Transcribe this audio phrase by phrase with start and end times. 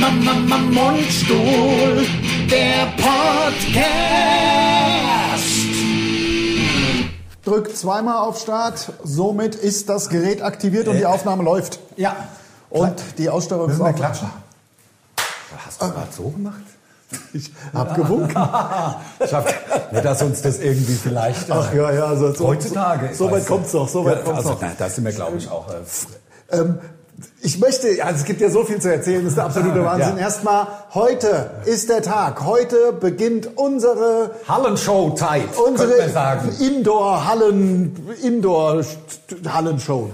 [0.00, 2.06] Mama, Mama, Mundstuhl,
[2.50, 3.84] der Podcast.
[7.44, 11.80] Drückt zweimal auf Start, somit ist das Gerät aktiviert und die Aufnahme läuft.
[11.96, 12.16] Ja.
[12.70, 13.94] Und die Ausstellung ist auch.
[13.94, 14.30] klatschen.
[15.66, 16.60] Hast du gerade so gemacht?
[17.32, 18.36] Ich hab gewunken.
[19.24, 19.44] Ich hab,
[19.92, 21.48] nicht, dass uns das irgendwie vielleicht.
[21.48, 23.08] äh, Ach ja, ja, also so, heutzutage.
[23.12, 24.58] So, so weit kommt's doch, so weit Ja, kommt's also, doch.
[24.62, 25.66] na, Da sind wir, glaube ich, auch.
[25.70, 26.78] Äh, Ähm,
[27.42, 30.16] ich möchte, also es gibt ja so viel zu erzählen, das ist der absolute Wahnsinn.
[30.16, 30.22] Ja.
[30.24, 32.44] Erstmal, heute ist der Tag.
[32.44, 35.92] Heute beginnt unsere, Hallenshow-Zeit, unsere.
[36.60, 40.10] Indoor-Hallen, Indoor-Hallen-Show.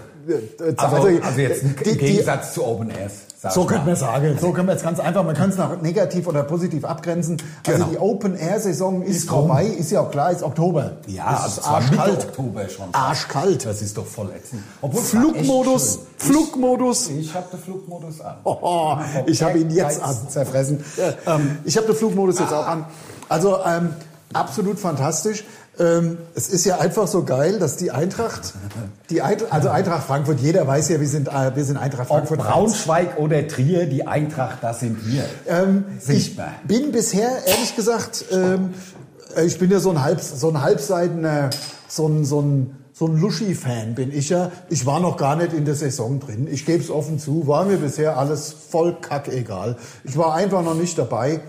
[0.77, 3.13] Also, also jetzt im die- die- Gegensatz zu Open Airs.
[3.51, 4.37] So könnte man sagen.
[4.41, 5.25] So können wir es ganz einfach.
[5.25, 7.37] Man kann es nach negativ oder positiv abgrenzen.
[7.67, 7.91] Also Genau.
[7.91, 9.47] die Open-Air-Saison ist, Ist rum.
[9.49, 9.67] vorbei.
[9.67, 10.93] Ist ja auch klar, ist Oktober.
[11.07, 12.25] Ja, es also ist Mitte arschkalt.
[12.29, 12.87] Oktober schon.
[12.93, 13.67] Arschkalt.
[13.67, 14.63] Das ist doch voll ätzend.
[14.81, 15.99] Obwohl, Flugmodus.
[16.19, 17.09] Flugmodus.
[17.11, 18.37] Ich, ich habe den Flugmodus an.
[18.45, 18.97] Oh,
[19.27, 20.17] ich habe ihn jetzt an.
[20.29, 20.85] Zerfressen.
[21.27, 22.85] Ähm, ich habe den Flugmodus jetzt auch an.
[23.29, 23.91] Also ähm,
[24.33, 25.45] absolut fantastisch.
[25.79, 28.55] Ähm, es ist ja einfach so geil, dass die Eintracht,
[29.11, 32.17] die Eintracht, also Eintracht Frankfurt, jeder weiß ja, wir sind, äh, wir sind Eintracht Ob
[32.17, 32.39] Frankfurt.
[32.39, 35.25] Braunschweig oder Trier, die Eintracht, das sind wir.
[35.47, 36.55] Ähm, ich Sichtbar.
[36.67, 38.73] bin bisher, ehrlich gesagt, ähm,
[39.37, 41.51] äh, ich bin ja so ein, halb, so ein halbseitener,
[41.89, 44.51] so ein, so ein, so ein Luschi-Fan bin ich ja.
[44.71, 46.49] Ich war noch gar nicht in der Saison drin.
[46.51, 49.77] Ich gebe es offen zu, war mir bisher alles voll kackegal.
[50.05, 51.41] Ich war einfach noch nicht dabei.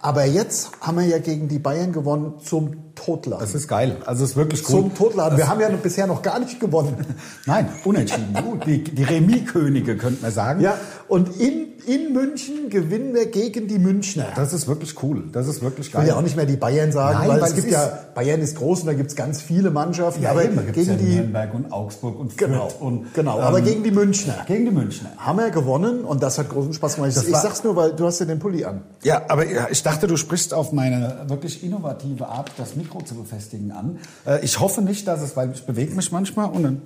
[0.00, 3.40] Aber jetzt haben wir ja gegen die Bayern gewonnen zum Totladen.
[3.40, 3.98] Das ist geil.
[4.06, 4.82] Also es ist wirklich cool.
[4.82, 5.36] zum Totladen.
[5.38, 6.96] Wir haben ja bisher noch gar nicht gewonnen.
[7.46, 8.34] Nein, unentschieden.
[8.34, 10.60] Gut, die, die Remis-Könige, könnte man sagen.
[10.60, 10.78] Ja,
[11.08, 14.26] und in, in München gewinnen wir gegen die Münchner.
[14.34, 15.24] Das ist wirklich cool.
[15.32, 16.02] Das ist wirklich Ich geil.
[16.02, 18.40] will ja auch nicht mehr die Bayern sagen, Nein, weil, weil es gibt ja, Bayern
[18.40, 20.96] ist groß und da gibt es ganz viele Mannschaften, ja, aber eben, da gegen ja
[20.96, 24.64] die, Nürnberg und Augsburg und Fürth genau, und genau, aber ähm, gegen die Münchner gegen
[24.64, 25.10] die Münchner.
[25.16, 27.10] haben wir gewonnen und das hat großen Spaß gemacht.
[27.10, 28.82] Ich, Das ich war- sag's nur, weil du hast ja den Pulli an.
[29.02, 33.70] Ja, aber ich dachte, du sprichst auf meine wirklich innovative Art, das Mikro zu befestigen
[33.72, 33.98] an.
[34.26, 36.82] Äh, ich hoffe nicht, dass es, weil ich bewege mich manchmal und dann.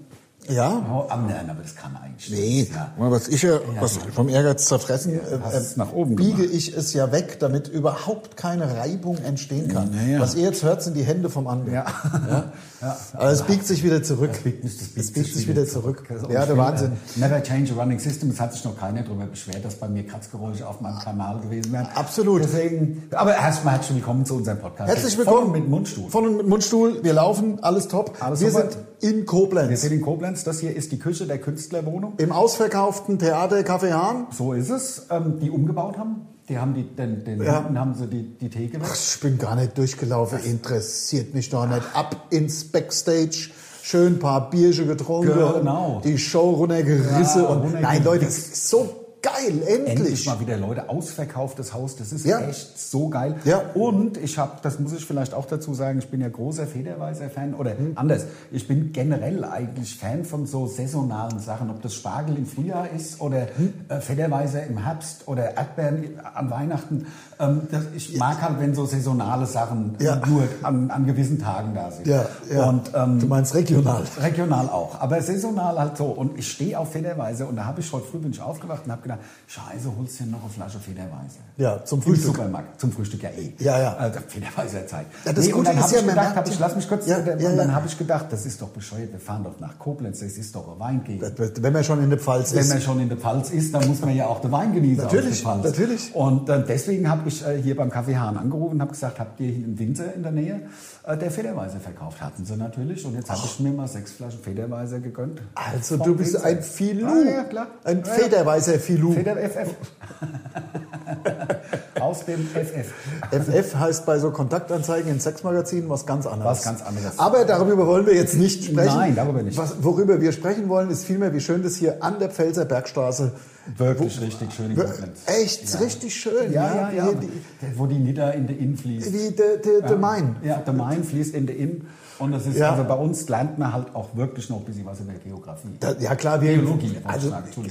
[0.51, 0.85] Ja?
[0.91, 2.75] Oh, ah, nein, aber das kann eigentlich Nee, nicht.
[2.75, 2.93] Ja.
[2.97, 6.55] was ich ja, was vom Ehrgeiz zerfressen, hast äh, nach oben biege gemacht.
[6.55, 9.93] ich es ja weg, damit überhaupt keine Reibung entstehen kann.
[9.95, 10.21] Ja, ja.
[10.21, 11.75] Was ihr jetzt hört, sind die Hände vom anderen.
[11.75, 11.87] Ja.
[12.81, 12.97] Ja?
[13.15, 14.31] Aber es biegt sich wieder zurück.
[14.33, 16.03] Das biegt, das biegt, Es biegt sich wieder zurück.
[16.09, 16.93] Ja, Und der ich Wahnsinn.
[16.93, 18.31] äh, Never change a running system.
[18.31, 21.73] Es hat sich noch keiner darüber beschwert, dass bei mir Kratzgeräusche auf meinem Kanal gewesen
[21.73, 21.89] wären.
[21.95, 22.43] Absolut.
[22.43, 24.89] Deswegen, aber erstmal herzlich willkommen zu unserem Podcast.
[24.91, 25.43] Herzlich willkommen.
[25.51, 26.11] Von mit Mundstuhl.
[26.11, 27.05] Von und mit Mundstuhl.
[27.05, 28.17] Wir laufen, alles top.
[28.21, 28.71] Alles wir super.
[28.71, 28.79] sind
[29.13, 29.81] in Wir Koblenz.
[29.83, 30.45] sind in Koblenz.
[30.45, 32.15] Das hier ist die Küche der Künstlerwohnung.
[32.17, 34.27] Im ausverkauften Theater Café Hahn.
[34.31, 35.07] So ist es.
[35.11, 36.23] Ähm, die umgebaut haben.
[36.51, 37.59] Die haben die, den, den Ja.
[37.61, 38.89] hinten haben sie die, die Theke weg.
[38.91, 40.41] Ach, ich bin gar nicht durchgelaufen.
[40.43, 41.83] Interessiert mich doch nicht.
[41.95, 43.51] Ab ins Backstage.
[43.83, 45.33] Schön ein paar Bierchen getrunken.
[45.33, 46.01] Genau.
[46.05, 47.43] Die Show runtergerissen.
[47.43, 47.81] Ja, und runtergerissen.
[47.83, 49.63] nein, Leute, das so geil.
[49.67, 49.97] Endlich.
[49.99, 52.41] Endlich mal wieder Leute, ausverkauftes Haus, das ist Ja.
[52.41, 53.37] echt so geil.
[53.45, 53.63] Ja.
[53.75, 57.55] Und ich habe, das muss ich vielleicht auch dazu sagen, ich bin ja großer Federweiser-Fan
[57.55, 57.93] oder Hm.
[57.97, 62.89] anders, ich bin generell eigentlich Fan von so saisonalen Sachen, ob das Spargel im Frühjahr
[62.91, 63.75] ist oder Hm.
[63.89, 67.07] äh, Federweiser im Herbst oder Erdbeeren an Weihnachten.
[67.39, 70.17] Ähm, das, ich mag halt, wenn so saisonale Sachen Ja.
[70.27, 72.07] nur an, an gewissen Tagen da sind.
[72.07, 72.69] Ja, ja.
[72.69, 74.03] Und, ähm, du meinst regional.
[74.21, 76.07] Regional auch, aber saisonal halt so.
[76.07, 78.93] Und ich stehe auf Federweise und da habe ich heute früh bin ich aufgewacht und
[78.93, 81.39] habe gedacht, scheiße, holst du dir noch eine Flasche Federweise?
[81.57, 82.37] Ja, zum Im Frühstück.
[82.37, 83.53] Supermarkt, zum Frühstück ja eh.
[83.59, 83.95] Ja, ja.
[83.97, 85.07] Also Federweiser Zeit.
[85.25, 87.07] Ja, das und Gute dann ist habe ja, ich gedacht, hab ich, lass mich kurz,
[87.07, 87.75] Ja, und ja, dann ja.
[87.75, 90.73] habe ich gedacht, das ist doch bescheuert, wir fahren doch nach Koblenz, das ist doch
[90.73, 91.63] ein Weingegend.
[91.63, 92.69] Wenn man schon in der Pfalz Wenn ist.
[92.71, 95.45] man schon in der Pfalz ist, dann muss man ja auch den Wein genießen Natürlich,
[95.45, 96.15] natürlich.
[96.15, 99.41] Und äh, deswegen habe ich äh, hier beim Kaffee Hahn angerufen und habe gesagt, habt
[99.41, 100.63] ihr hier einen Winzer in der Nähe,
[101.05, 102.21] äh, der Federweiser verkauft?
[102.21, 103.05] Hatten sie natürlich.
[103.05, 105.41] Und jetzt habe ich mir mal sechs Flaschen Federweiser gegönnt.
[105.55, 106.47] Also du bist Winzer.
[106.47, 107.07] ein Filou.
[107.07, 107.67] Ah, ja, klar.
[107.85, 108.13] Ein ja.
[108.13, 109.00] Federweißer Filou.
[109.15, 109.75] Feder FF.
[112.01, 112.93] Aus dem FF.
[113.31, 116.59] FF heißt bei so Kontaktanzeigen in Sexmagazinen was ganz anderes.
[116.59, 117.19] Was ganz anderes.
[117.19, 118.97] Aber darüber wollen wir jetzt nicht sprechen.
[118.97, 119.59] Nein, darüber nicht.
[119.59, 123.33] Was, worüber wir sprechen wollen, ist vielmehr, wie schön das hier an der Pfälzer Bergstraße.
[123.77, 124.77] Wirklich richtig schön.
[125.27, 126.53] Echt richtig schön.
[126.53, 127.09] Ja, ja, ja.
[127.13, 129.13] Die- Wo die Nidda in der Inn fließt.
[129.13, 130.37] Wie der Main.
[130.43, 131.87] Ja, der Main fließt in der Inn.
[132.21, 132.71] Und das ist, Ja.
[132.73, 135.69] also bei uns lernt man halt auch wirklich noch ein bisschen was über Geografie.
[135.81, 137.31] Da, ja klar, wir Geologie, also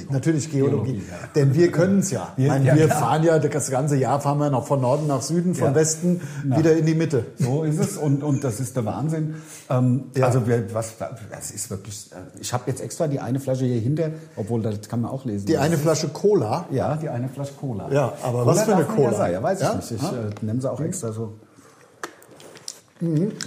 [0.09, 1.27] natürlich Geologie, Geologie, ja.
[1.35, 2.33] denn wir können es ja.
[2.35, 2.99] Wir- meine, ja, wir klar.
[2.99, 5.73] fahren ja das ganze Jahr fahren wir noch von Norden nach Süden, von.
[5.75, 7.25] Westen wieder in die Mitte.
[7.37, 9.35] So ist es und, und das ist der Wahnsinn.
[9.69, 10.05] Ähm.
[10.19, 10.93] Also wir, was,
[11.31, 12.09] das ist wirklich.
[12.11, 15.25] äh, Ich habe jetzt extra die eine Flasche hier hinter, obwohl das kann man auch
[15.25, 15.45] lesen.
[15.45, 16.65] Die eine Flasche Cola.
[16.71, 17.89] Ja, die eine Flasche Cola.
[17.91, 19.29] Ja, aber Cola was für eine Cola?
[19.29, 19.91] ja, weiß ich nicht.
[19.91, 21.35] Ich äh, nehme sie auch extra so.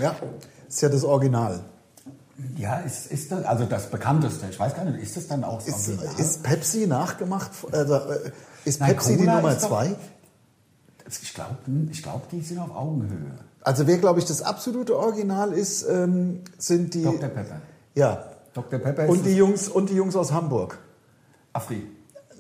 [0.01, 0.17] Ja,
[0.73, 1.61] ist ja das Original.
[2.57, 4.47] Ja, ist, ist das, also das bekannteste.
[4.51, 6.15] Ich weiß gar nicht, ist das dann auch Ist, Original?
[6.19, 7.51] ist Pepsi nachgemacht?
[7.71, 8.31] Also, äh,
[8.65, 9.95] ist Nein, Pepsi die Cola Nummer ist doch- zwei?
[11.23, 11.57] Ich glaube,
[11.91, 13.33] ich glaub, die sind auf Augenhöhe.
[13.61, 17.03] Also wer, glaube ich, das absolute Original ist, ähm, sind die...
[17.03, 17.29] Dr.
[17.29, 17.57] Pepper.
[17.95, 18.25] Ja.
[18.55, 18.79] Dr.
[18.79, 20.79] Pepper Und ist die, Jungs, und die Jungs aus Hamburg.
[21.53, 21.87] Afri.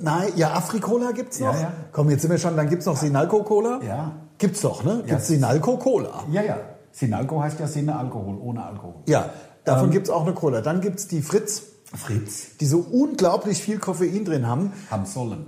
[0.00, 1.54] Nein, ja, Afrikola gibt's noch.
[1.54, 1.72] Ja, ja.
[1.92, 3.80] Komm, jetzt sind wir schon, dann gibt's noch Sinalco Cola.
[3.86, 4.12] Ja.
[4.38, 5.00] Gibt's doch, ne?
[5.06, 5.14] Ja.
[5.14, 6.24] Gibt's Sinalco Cola.
[6.32, 6.56] Ja, ja.
[6.92, 9.02] Sinalco heißt ja Sinne Alkohol, ohne Alkohol.
[9.08, 9.30] Ja,
[9.64, 9.90] davon Ähm.
[9.92, 10.60] gibt's auch eine Cola.
[10.60, 11.62] Dann gibt's die Fritz,
[11.94, 12.56] Fritz.
[12.60, 14.72] die so unglaublich viel Koffein drin haben.
[14.90, 15.46] Haben sollen.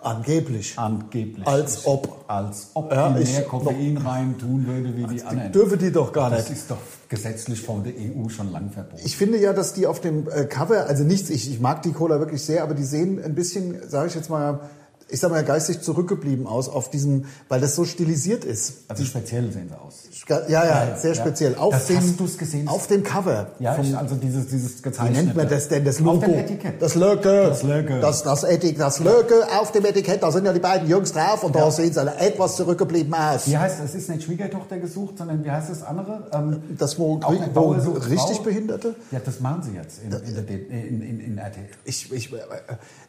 [0.00, 0.78] Angeblich.
[0.78, 1.46] Angeblich.
[1.46, 2.24] Als ob.
[2.28, 5.50] Als ob Ja, die mehr Koffein rein tun würde wie die anderen.
[5.50, 6.58] Dürfen die doch gar das nicht.
[6.58, 6.76] ist doch
[7.08, 9.02] gesetzlich von der EU schon lang verboten.
[9.04, 11.92] Ich finde ja, dass die auf dem äh, Cover, also nichts, ich, ich mag die
[11.92, 14.60] Cola wirklich sehr, aber die sehen ein bisschen, sage ich jetzt mal,
[15.10, 18.84] ich sag mal geistig zurückgeblieben aus auf diesem, weil das so stilisiert ist.
[18.88, 20.04] also speziell sehen sie aus.
[20.28, 21.20] Ja, ja, Ja, sehr ja.
[21.20, 21.54] speziell.
[21.54, 22.68] Auf Das dem, hast du's gesehen?
[22.68, 23.52] Auf dem Cover.
[23.58, 25.24] Ja, vom, also dieses, dieses wie gezeichnete.
[25.24, 25.84] nennt man das denn?
[25.84, 26.20] Das Auf Logo.
[26.26, 26.82] dem Etikett.
[26.82, 27.22] Das Logo.
[27.22, 28.00] Das Logo.
[28.00, 30.22] Das, das, Etik, das Logo auf dem Etikett.
[30.22, 33.46] Da sind ja die beiden Jungs drauf und da sehen sie alle etwas zurückgeblieben aus.
[33.46, 33.94] Wie heißt es?
[33.94, 36.28] ist nicht Schwiegertochter gesucht, sondern wie heißt das andere?
[36.32, 37.18] Ähm, Das, wo,
[37.54, 38.42] wo richtig Frau.
[38.44, 38.94] Behinderte?
[39.10, 41.64] Ja, das machen sie jetzt in, in, in, in, in RTL.
[41.84, 42.36] Ich, ich, äh,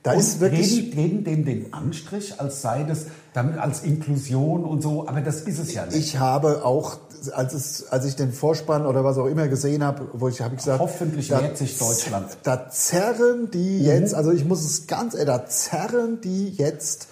[0.04, 0.92] da Und ist wirklich.
[0.92, 5.42] geben, geben dem den Anstrich, als sei das damit als Inklusion und so, aber das
[5.42, 5.98] ist es ja nicht.
[5.98, 6.98] Ich habe auch,
[7.34, 10.56] als, es, als ich den Vorspann oder was auch immer gesehen habe, wo ich habe
[10.56, 12.28] ich gesagt, Hoffentlich wehrt sich Deutschland.
[12.28, 12.40] Mhm.
[12.44, 17.08] Da zerren die jetzt, also ich muss es ganz, äh, da zerren die jetzt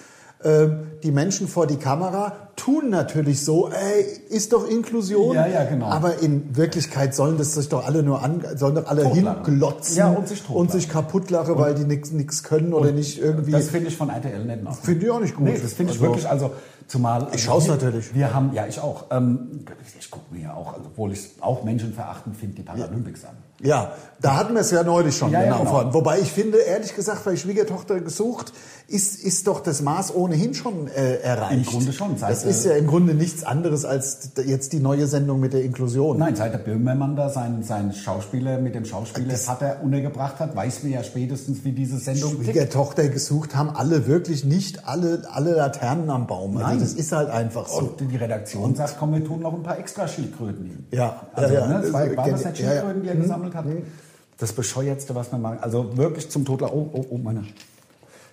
[1.04, 5.36] die Menschen vor die Kamera, tun natürlich so, ey, ist doch Inklusion.
[5.36, 5.88] Ja, ja, genau.
[5.88, 9.46] Aber in Wirklichkeit sollen das sich doch alle nur an, sollen doch alle Totlachen.
[9.46, 13.52] hinglotzen Ja, und sich und sich kaputtlachen, weil die nichts können oder nicht irgendwie.
[13.52, 14.84] Das finde ich von RTL nicht Ordnung.
[14.84, 15.46] Finde ich auch nicht gut.
[15.46, 16.52] Nee, das finde ich Also- wirklich, also
[16.88, 17.24] zumal...
[17.24, 18.14] Also Ich schau's wir- natürlich.
[18.16, 19.66] Wir haben, ja ich auch, ähm,
[20.00, 23.38] ich gucke mir ja auch, also, obwohl ich auch menschenverachtend finde, die Paralympics an.
[23.62, 25.80] Ja, da hatten wir es ja neulich schon, Ja, ja, genau.
[25.80, 25.94] genau.
[25.94, 28.54] Wobei ich finde, ehrlich gesagt, bei Schwiegertochter gesucht,
[28.88, 31.54] ist, ist doch das Maß ohnehin schon äh, erreicht.
[31.54, 35.08] Im Grunde schon, seit Das ist ja im Grunde nichts anderes als jetzt die neue
[35.08, 36.18] Sendung mit der Inklusion.
[36.18, 40.94] Nein, seit der Böhmermann da seinen, seinen Schauspieler mit dem Schauspielervater untergebracht hat, weiß man
[40.94, 42.46] ja spätestens, wie diese Sendung tickt.
[42.46, 46.58] Schwiegertochter gesucht haben alle wirklich nicht alle, alle Laternen am Baum.
[46.58, 46.80] Also Nein.
[46.80, 47.80] das ist halt einfach so.
[48.00, 50.88] Und die Redaktion sagt, komm, wir tun noch ein paar extra Schildkröten hin.
[50.92, 51.68] Ja, also, ja, ja.
[51.68, 52.72] Ne, zwei, war das nicht Ja, ja.
[52.72, 53.66] Schildkröten, die er gesammelt hat?
[54.40, 55.60] Das bescheuertste, was man machen.
[55.62, 56.62] Also wirklich zum Tod.
[56.62, 57.44] Oh, oh, oh, meine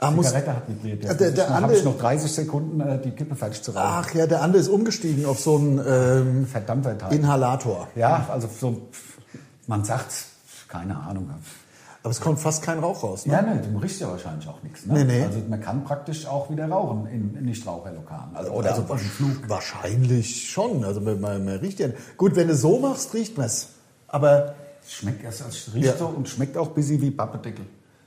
[0.01, 1.03] Ah, muss- Zigarette hat vibriert.
[1.05, 3.83] Jetzt der- der habe ich noch 30 Sekunden, äh, die Kippe fertig zu rauchen.
[3.87, 7.15] Ach ja, der andere ist umgestiegen auf so einen ähm, Verdammter Teil.
[7.15, 7.89] Inhalator.
[7.95, 8.83] Ja, also so,
[9.67, 10.13] man sagt,
[10.69, 11.31] keine Ahnung.
[12.03, 13.25] Aber es kommt fast kein Rauch raus.
[13.25, 13.33] Ne?
[13.33, 14.85] Ja, ne, du riechst ja wahrscheinlich auch nichts.
[14.85, 14.93] Ne?
[14.93, 15.25] Nee, nee.
[15.25, 18.35] Also man kann praktisch auch wieder rauchen in, in Nichtraucherlokalen.
[18.37, 19.49] Also, oder also dem Flug.
[19.49, 20.85] wahrscheinlich schon.
[20.85, 21.89] Also man, man, man riecht ja.
[22.19, 23.69] Gut, wenn du so machst, riecht man es.
[24.09, 24.55] Aber
[24.89, 25.97] schmeckt, es, es riecht Ja.
[25.97, 27.65] so und schmeckt auch ein bisschen wie Pappedeckel.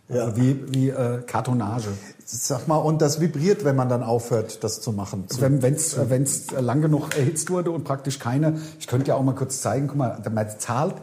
[0.10, 0.24] Ja.
[0.24, 1.90] Also wie, wie äh, Kartonage.
[2.26, 5.28] sag mal, und das vibriert, wenn man dann aufhört, das zu machen.
[5.28, 9.24] Zu, Wenn es wenn's lang genug erhitzt wurde und praktisch keine, ich könnte ja auch
[9.24, 10.96] mal kurz zeigen, guck mal, man zahlt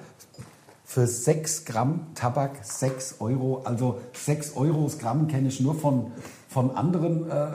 [0.87, 3.63] für 6 Gramm Tabak 6 Euro.
[3.65, 6.13] Also 6 Euro Gramm kenne ich nur von,
[6.49, 7.47] von anderen äh,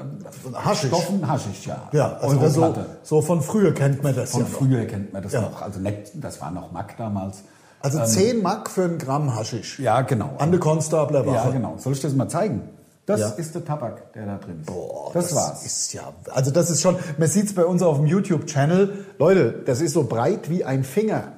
[0.54, 0.89] Haschisch.
[0.89, 1.27] Stoffen.
[1.27, 1.89] Haschisch, ja.
[1.94, 4.56] ja, also so, so von früher kennt man das Von ja noch.
[4.57, 5.42] früher kennt man das Ja.
[5.42, 5.62] noch.
[5.63, 7.44] Also nicht, das war noch Mack damals.
[7.81, 9.80] Also 10 Mark für ein Gramm Haschisch.
[9.80, 10.36] Ja, genau.
[10.38, 11.36] An der Konstabler Wache.
[11.36, 11.76] Ja, genau.
[11.78, 12.62] Soll ich das mal zeigen?
[13.06, 13.30] Das Ja.
[13.30, 14.68] ist der Tabak, der da drin ist.
[14.68, 15.66] Boah, das, war's.
[15.66, 19.06] Ist ja, also das ist schon, man sieht es bei uns auf dem YouTube-Channel.
[19.18, 21.33] Leute, das ist so breit wie ein Finger.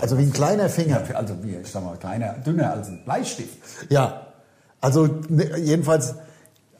[0.00, 1.02] Also wie ein kleiner Finger.
[1.10, 3.58] Ja, also wie, ich sag mal, kleiner, dünner als ein Bleistift.
[3.90, 4.28] Ja,
[4.80, 6.14] also ne, jedenfalls,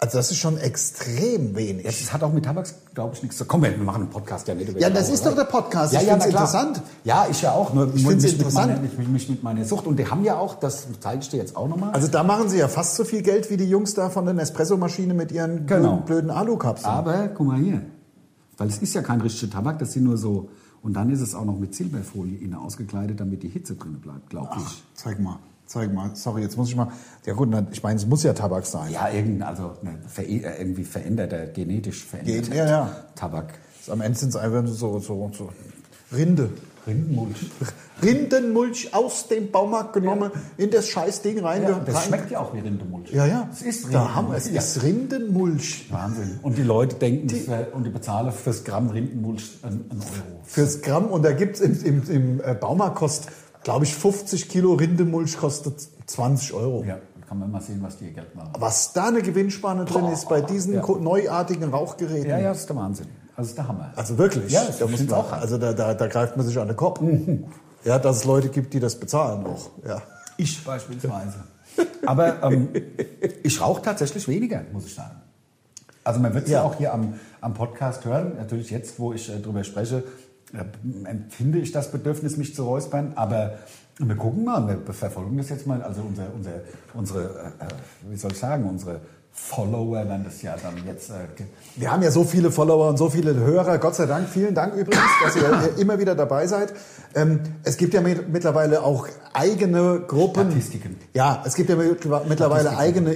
[0.03, 1.85] also das ist schon extrem wenig.
[1.87, 3.49] Das hat auch mit Tabak, glaube ich, nichts zu tun.
[3.49, 5.93] Komm, wir machen einen Podcast ja nicht Ja, das ist doch der Podcast.
[5.93, 6.31] Ja, Ich ja, na klar.
[6.31, 6.83] interessant.
[7.05, 7.73] Ja, ich ja auch.
[7.73, 8.67] Nur Ich mich mit interessant.
[8.69, 9.87] Meiner, mich, mich mit meiner Sucht.
[9.87, 11.93] Und die haben ja auch, das zeige ich dir jetzt auch nochmal.
[11.93, 14.35] Also da machen sie ja fast so viel Geld wie die Jungs da von der
[14.35, 15.99] Nespresso-Maschine mit ihren Genau.
[15.99, 16.93] blöden, blöden Alukapseln.
[16.93, 17.83] Aber guck mal hier.
[18.59, 20.49] Weil es ist ja kein richtiger Tabak, das sind nur so.
[20.83, 24.31] Und dann ist es auch noch mit Silberfolie innen ausgekleidet, damit die Hitze drin bleibt,
[24.31, 24.83] glaube ich.
[24.95, 26.11] Zeig mal, zeig mal.
[26.15, 26.89] Sorry, jetzt muss ich mal.
[27.25, 28.93] Ja gut, ich meine, es muss ja Tabak sein.
[28.93, 32.97] Ja, irgendein, also ne, ver irgendwie veränderter, genetisch veränderter Gen- ja, ja.
[33.15, 33.55] Tabak.
[33.89, 35.49] Am Ende sind es einfach so, so, so
[36.13, 36.51] Rinde.
[36.87, 37.37] Rindenmulch.
[38.03, 41.85] Rindenmulch aus dem Baumarkt genommen, in das Scheißding Ja, reingehauen.
[41.85, 43.13] das schmeckt ja auch wie Rindenmulch.
[43.13, 43.49] Ja, ja.
[43.53, 44.47] Es ist da haben wir es.
[44.47, 44.67] Rindenmulch.
[44.67, 45.93] ist Rindenmulch.
[45.93, 46.41] Wahnsinn.
[46.43, 50.41] Und die Leute denken, das wär, und die bezahlen fürs Gramm Rindenmulch einen, Euro.
[50.43, 51.07] Fürs Gramm.
[51.07, 53.33] Und da gibt es im, im, im äh, Baumarkt kostet,
[53.65, 55.75] glaube ich, 50 Kilo Rindenmulch kostet
[56.07, 56.85] 20 Euro.
[56.85, 58.53] Ja, kann man mal sehen, was die ihr Geld machen.
[58.59, 60.87] Was da eine Gewinnspanne drin ist bei diesen Ja.
[60.87, 62.29] neuartigen Rauchgeräten.
[62.29, 63.07] Ja, ja, das ist der Wahnsinn.
[63.35, 63.93] Also ist der Hammer.
[63.97, 64.53] Also wirklich.
[64.53, 65.33] Ja, das da muss man, auch.
[65.33, 67.01] Also da, da, da greift man sich an den Kopf.
[67.85, 69.71] Ja, dass es Leute gibt, die das bezahlen auch.
[69.87, 70.03] Ja.
[70.37, 71.35] Ich beispielsweise.
[72.07, 72.69] Aber ähm,
[73.43, 75.17] ich rauche tatsächlich weniger, muss ich sagen.
[76.05, 76.61] Also man wird es ja.
[76.61, 76.65] Ja.
[76.65, 78.33] auch hier am, am Podcast hören.
[78.37, 80.05] Natürlich jetzt, wo ich äh, drüber spreche,
[81.05, 83.13] empfinde ich das Bedürfnis, mich zu räuspern.
[83.17, 83.55] Aber
[83.99, 85.83] wir gucken mal, wir verfolgen das jetzt mal.
[85.83, 86.51] Also unser, unser,
[86.95, 87.23] unsere,
[87.61, 89.01] äh, wie soll ich sagen, unsere
[89.35, 91.09] Follower werden das ja dann jetzt...
[91.09, 91.15] Äh,
[91.77, 93.79] Wir haben ja so viele Follower und so viele Hörer.
[93.79, 94.29] Gott sei Dank.
[94.29, 96.75] Vielen Dank übrigens, dass ihr äh, immer wieder dabei seid.
[97.15, 100.51] Ähm, es gibt ja mit- mittlerweile auch eigene Gruppen.
[100.51, 100.99] Statistiken.
[101.15, 103.13] Ja, es gibt ja mit- mittlerweile eigene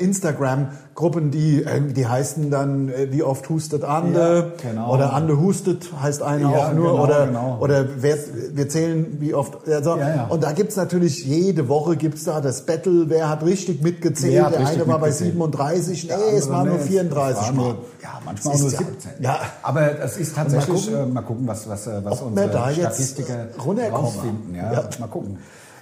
[0.97, 4.53] Instagram-Gruppen, die, ähm, die heißen dann, äh, wie oft hustet Ande?
[4.63, 4.95] Ja, genau.
[4.95, 6.91] Oder Ande hustet heißt einer Ja, auch nur.
[6.93, 7.59] genau, oder, genau.
[7.61, 8.17] oder wer,
[8.55, 9.69] wir zählen, wie oft.
[9.69, 10.27] Also, Ja.
[10.29, 14.43] Und da gibt's natürlich, jede Woche gibt's da das Battle, wer hat richtig mitgezählt.
[14.45, 15.33] Hat Der richtig eine war bei mitgezählt?
[15.33, 17.63] 37, Der nee, es andere, war nur nee, 34 es war Mal.
[17.65, 19.11] nur- Ja, manchmal auch nur ist ja- 17.
[19.21, 19.39] ja.
[19.63, 23.35] Aber es ist tatsächlich, Mal gucken, äh, mal gucken was, was, äh, was unsere Statistiker
[23.65, 24.07] runterkommen.
[24.07, 24.55] rausfinden.
[24.55, 24.89] Ja, Ja.
[24.99, 25.39] Mal gucken.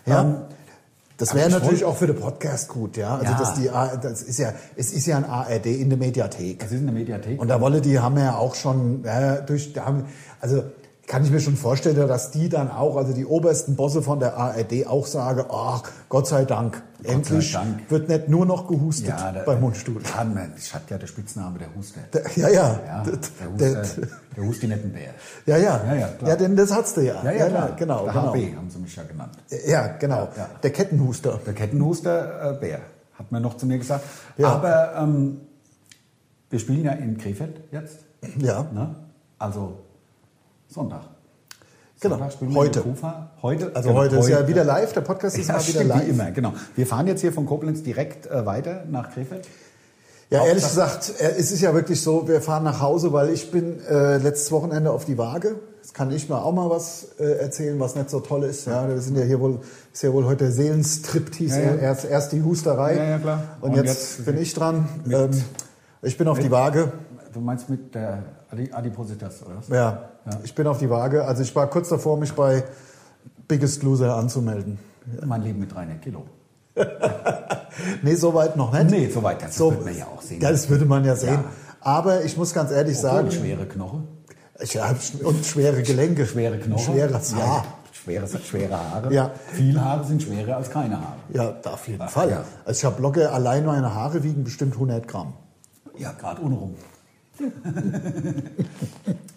[0.07, 0.35] Ja.
[1.17, 3.17] Das wäre ich natürlich auch für den Podcast gut, ja.
[3.17, 3.39] Also Ja.
[3.39, 3.71] dass die,
[4.03, 6.59] das ist ja, es ist ja ein ARD in der Mediathek.
[6.61, 7.41] das ist eine Mediathek.
[7.41, 10.07] Und da wolle die haben ja auch schon, ja, durch, da haben,
[10.41, 10.65] also
[11.07, 14.37] kann ich mir schon vorstellen, dass die dann auch, also die obersten Bosse von der
[14.39, 17.91] ARD auch sagen, ach, Gott sei Dank, endlich Dank.
[17.91, 20.01] wird nicht nur noch gehustet ja, der, beim Mundstuhl.
[20.17, 22.01] Ja, man, ich hatte ja der Spitzname der Huster.
[22.13, 22.81] Der- Ja, ja.
[22.87, 24.07] ja, Der- der, der- Huster,
[24.37, 25.11] der Husti nicht ein Bär.
[25.47, 25.81] Ja, ja.
[25.87, 26.31] Ja, ja, klar.
[26.31, 27.23] ja, denn das hat's du ja.
[27.23, 27.77] Ja, ja, klar.
[27.77, 28.33] genau, der genau.
[28.35, 29.35] HB haben sie mich ja genannt.
[29.67, 30.29] Ja, genau.
[30.37, 30.49] Ja.
[30.63, 31.39] Der Kettenhuster.
[31.47, 32.81] Der Kettenhuster äh, Bär,
[33.19, 34.05] hat man noch zu mir gesagt.
[34.43, 35.41] Aber ähm,
[36.49, 37.99] wir spielen ja in Krefeld jetzt.
[38.39, 38.63] Ja.
[38.73, 38.95] Ne?
[39.39, 39.81] Also
[40.75, 41.03] Sonntag.
[42.01, 42.17] Genau.
[42.17, 42.85] Sonntag spielen wir Heute.
[43.43, 43.71] Heute.
[43.77, 46.07] Also genau, heute ist ja wieder live, der Podcast ist Ja, mal wieder stimmt, live.
[46.07, 46.53] wie immer, genau.
[46.75, 49.47] Wir fahren jetzt hier von Koblenz direkt äh, weiter nach Krefeld.
[50.31, 53.31] Ja, Auch ehrlich gesagt, äh, es ist ja wirklich so, wir fahren nach Hause, weil
[53.31, 55.61] ich bin äh, letztes Wochenende auf die Waage.
[55.81, 58.67] Jetzt kann ich mal auch mal was äh, erzählen, was nicht so toll ist.
[58.67, 59.61] Ja, wir sind ja hier wohl,
[59.93, 61.63] ist ja wohl heute Seelenstriptease.
[61.63, 61.77] Ja, ja.
[61.77, 62.97] Erst, erst die Husterei.
[62.97, 63.43] Ja, ja, klar.
[63.61, 64.89] Und, Und jetzt, jetzt bin ich dran.
[65.09, 65.31] Ähm,
[66.03, 66.93] ich bin auf die Waage.
[67.35, 69.69] Du meinst mit der Adi- Adipositas, oder was?
[69.69, 70.09] Ja,
[70.45, 71.25] ich bin auf die Waage.
[71.25, 72.63] Also ich war kurz davor, mich bei
[73.49, 74.79] Biggest Loser anzumelden.
[75.27, 76.25] Mein Leben mit 300 Kilo.
[78.03, 78.91] Nee, soweit noch nicht.
[78.91, 80.41] Nee, soweit, das So- wird man ja auch sehen.
[80.41, 81.35] Ja, das würde man ja sehen.
[81.35, 81.45] Ja.
[81.81, 84.07] Aber ich muss ganz ehrlich Obwohl, sagen, schwere Knochen.
[84.61, 86.79] ich habe und schwere Gelenke, Schwere Knochen.
[86.95, 87.65] schweres Ja, Haar.
[87.93, 89.13] schwere, schwere Haare.
[89.13, 89.33] Ja.
[89.53, 91.17] Viele Haare sind schwerer als keine Haare.
[91.31, 92.31] Ja, auf jeden Ach, Fall.
[92.31, 92.45] ja.
[92.65, 95.33] Also ich habe locker, allein meine Haare wiegen bestimmt 100 Gramm.
[95.99, 96.77] Ja, gerade unrum.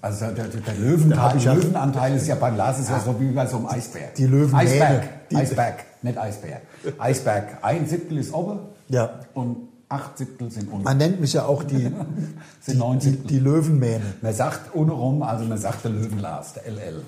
[0.02, 3.32] also der, der, der Löwenanteil, ja- Löwenanteil ist ja beim Lars ist ja so wie
[3.32, 4.10] bei so einem Eisbär.
[4.18, 4.58] Die Löwenmähne.
[4.60, 5.10] Eisberg.
[5.30, 6.62] Die- Eisberg, nicht Eisbär.
[6.98, 7.58] Eisberg.
[7.62, 9.10] Ein Siebtel ist oben Ja.
[9.34, 9.58] und
[9.90, 10.84] acht Siebtel sind unten.
[10.84, 11.92] Man nennt mich ja auch die,
[12.68, 13.12] die, Siebtel.
[13.28, 14.02] die Löwenmähne.
[14.22, 17.02] Man sagt unrum, also man sagt der Löwenlars, der LL.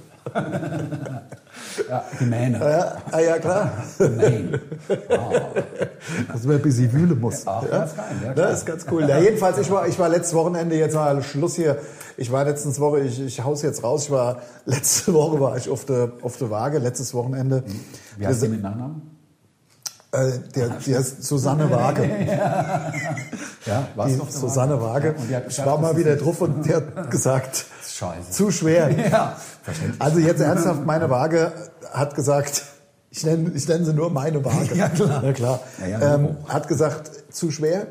[1.89, 2.59] Ja, die Mähne.
[2.59, 3.71] Ja, ah, ja klar.
[3.99, 4.59] Die Mähne.
[5.09, 5.31] Ah.
[6.31, 7.45] Dass man ein bisschen wühlen muss.
[7.45, 8.47] Ach, ganz geil, ja, klar.
[8.47, 9.07] das ist ganz cool.
[9.07, 11.77] Ja, jedenfalls, ich war, ich war letztes Wochenende, jetzt mal Schluss hier.
[12.17, 15.69] Ich war letztens Woche, ich, ich hau's jetzt raus, ich war, letzte Woche war ich
[15.69, 17.63] auf der, auf der Waage, letztes Wochenende.
[18.17, 19.18] Wie heißt die mit Nachnamen?
[20.11, 22.09] Äh, der, der Susanne Waage.
[23.65, 25.13] Ja, was Die auf der Susanne Waage.
[25.29, 28.31] Die hat Ich war mal wieder drauf und die hat gesagt, scheiße.
[28.31, 28.89] zu schwer.
[29.11, 29.35] Ja.
[29.99, 31.51] Also jetzt ernsthaft, meine Waage
[31.91, 32.63] hat gesagt,
[33.11, 34.73] ich nenne, ich nenne sie nur meine Waage.
[34.75, 35.23] Ja, klar.
[35.23, 35.59] Ja, klar.
[35.81, 37.87] Ja, ja, ähm, hat gesagt, zu schwer.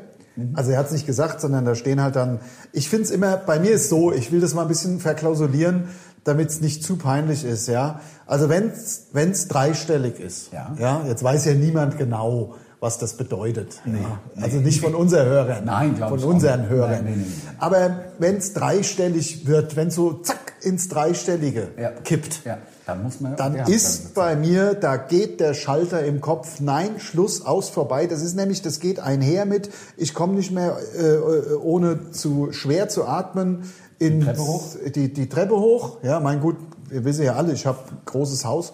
[0.53, 2.39] Also er hat es nicht gesagt, sondern da stehen halt dann,
[2.71, 5.89] ich finde es immer, bei mir ist so, ich will das mal ein bisschen verklausulieren,
[6.23, 7.67] damit es nicht zu peinlich ist.
[7.67, 8.01] Ja?
[8.25, 10.75] Also wenn es dreistellig ist, Ja.
[10.79, 13.81] Ja, jetzt weiß ja niemand genau, was das bedeutet.
[13.85, 14.19] ja.
[14.41, 16.69] Also nicht von unseren Hörern, Nein, von unseren nicht.
[16.69, 16.91] Hörern.
[16.91, 17.55] Nein, nee, nee, nee.
[17.59, 21.89] Aber wenn es dreistellig wird, wenn so zack ins Dreistellige Ja.
[21.91, 23.35] kippt, Ja, dann muss man.
[23.35, 28.07] dann ist bei mir, da geht der Schalter im Kopf, nein, Schluss, aus, vorbei.
[28.07, 32.87] Das ist nämlich, das geht einher mit, ich komme nicht mehr äh, ohne zu schwer
[32.89, 33.63] zu atmen
[33.99, 34.65] in Die Treppe hoch?
[34.95, 35.97] Die, die Treppe hoch.
[36.03, 36.57] Ja, mein gut,
[36.89, 38.73] wir wissen ja alle, ich habe großes Haus,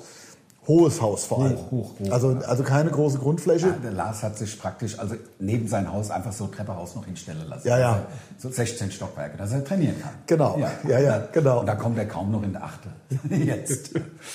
[0.67, 1.58] hohes Haus vor allem.
[1.58, 2.12] Hoch, hoch, hoch.
[2.12, 3.67] Also, also keine große Grundfläche.
[3.67, 7.48] Ja, der Lars hat sich praktisch, also neben sein Haus einfach so Treppehaus noch hinstellen
[7.48, 7.67] lassen.
[7.67, 7.91] Ja, ja.
[7.91, 10.12] Also so 16 Stockwerke, dass er trainieren kann.
[10.27, 10.58] Genau.
[10.88, 11.60] Ja, ja, genau.
[11.60, 12.89] Und da kommt er kaum noch in der Achte.
[13.29, 13.91] Jetzt.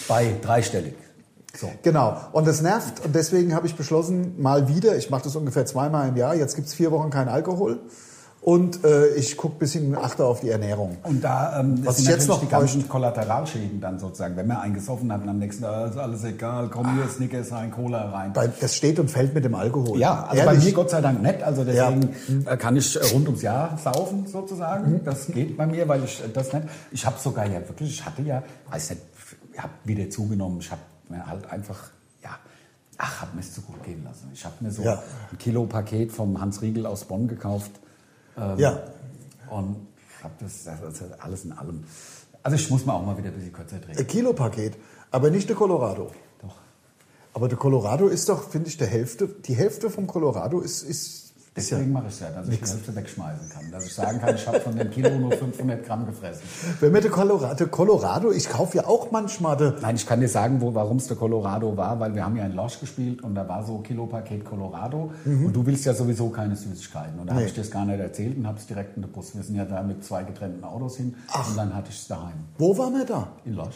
[0.09, 0.95] Bei dreistellig.
[1.57, 1.71] So.
[1.83, 2.17] Genau.
[2.33, 3.05] Und das nervt.
[3.05, 6.55] Und deswegen habe ich beschlossen, mal wieder, ich mache das ungefähr zweimal im Jahr, jetzt
[6.55, 7.81] gibt's vier Wochen kein Alkohol.
[8.43, 10.97] Und äh, ich gucke bisschen achter auf die Ernährung.
[11.03, 14.35] Und da ähm, Was sind ich jetzt noch die ganzen Kollateralschäden dann sozusagen.
[14.35, 17.71] Wenn man eingesoffen hat und am nächsten Tag ist alles egal, komm hier, Snickers rein,
[17.71, 18.33] Cola rein.
[18.33, 19.99] Bei, das steht und fällt mit dem Alkohol.
[19.99, 20.65] Ja, also bei Ehrlich.
[20.65, 21.43] mir Gott sei Dank nicht.
[21.43, 22.15] Also deswegen
[22.47, 25.03] äh, kann ich äh, rund ums Jahr saufen sozusagen.
[25.05, 26.65] Das geht bei mir, weil ich äh, das nicht.
[26.93, 29.03] Ich habe sogar ja wirklich, ich hatte ja, weiß nicht,
[29.53, 30.61] ich habe wieder zugenommen.
[30.61, 30.81] Ich habe
[31.11, 31.91] mir halt einfach,
[32.25, 32.31] ja,
[32.97, 34.31] ach, hab mir es zu gut gehen lassen.
[34.33, 35.03] Ich habe mir so Ja.
[35.31, 37.71] ein Kilo Paket vom Hans Riegel aus Bonn gekauft.
[38.41, 38.83] Ähm, Ja.
[39.51, 39.89] Und
[40.23, 41.85] habe das, das ist alles in allem.
[42.43, 43.99] Also ich muss mal auch mal wieder ein bisschen kürzer trinken.
[43.99, 44.77] Ein Kilopaket,
[45.11, 46.11] aber nicht der Colorado.
[46.41, 46.57] Doch.
[47.35, 51.20] Aber der Colorado ist doch, finde ich, der Hälfte, die Hälfte vom Colorado ist, ist,
[51.57, 53.71] Deswegen mache ich es ja, dass ich die Hälfte wegschmeißen kann.
[53.73, 56.43] Dass ich sagen kann, ich habe von dem Kilo nur 500 Gramm gefressen.
[56.79, 60.29] wenn mir der Colorado, Colorado, ich kaufe ja auch manchmal, der, Nein, ich kann dir
[60.29, 63.49] sagen, warum es der Colorado war, weil wir haben ja in Losch gespielt und da
[63.49, 67.19] war so Kilopaket Colorado und du willst ja sowieso keine Süßigkeiten.
[67.19, 67.45] Und da habe Mhm.
[67.45, 67.49] Nee.
[67.49, 69.35] ich dir das gar nicht erzählt und habe es direkt in den Bus.
[69.35, 71.17] Wir sind ja da mit zwei getrennten Autos hin
[71.49, 73.27] und dann hatte ich es daheim wo waren wir da?
[73.45, 73.75] in Losch.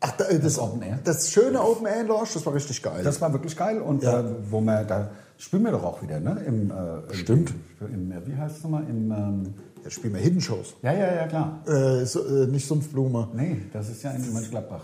[0.00, 1.00] Ach, da, äh, das, Das Open Air.
[1.02, 3.02] Das schöne Open Air in Lorsch, das war richtig geil.
[3.02, 4.20] Das war wirklich geil und Ja.
[4.20, 5.08] äh, wo wir, da
[5.38, 6.42] spielen wir doch auch wieder, ne?
[6.46, 7.54] Im, äh, Stimmt.
[7.80, 8.84] Im, im, wie heißt es nochmal?
[8.88, 9.54] Im, ähm,
[9.84, 10.74] Jetzt spielen wir Hidden Shows.
[10.82, 11.60] ja, ja, ja, klar.
[11.66, 13.28] Äh, so, äh, nicht Sumpfblume.
[13.32, 14.82] Nee, das ist ja in Mönchengladbach.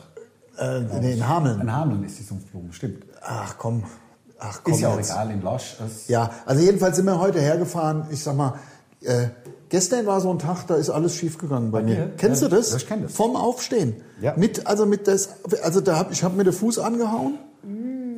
[0.59, 1.61] Äh, nee, in Hameln.
[1.61, 3.05] In Hameln ist die Sumpfblume, stimmt.
[3.21, 3.83] Ach komm.
[4.39, 4.75] Ach komm.
[4.75, 5.11] Ist ja auch jetzt.
[5.11, 5.77] egal, in Losch.
[6.07, 8.05] Ja, also jedenfalls sind wir heute hergefahren.
[8.11, 8.55] Ich sag mal,
[9.03, 9.29] äh,
[9.69, 12.13] gestern war so ein Tag, da ist alles schief gegangen bei, Bei mir.
[12.17, 12.73] Kennst Ja, du das?
[12.75, 13.13] ich kenn das.
[13.15, 13.97] Vom Aufstehen.
[14.21, 14.35] Ja.
[14.37, 15.31] Mit, also mit das,
[15.63, 17.39] also da hab, ich habe mir den Fuß angehauen.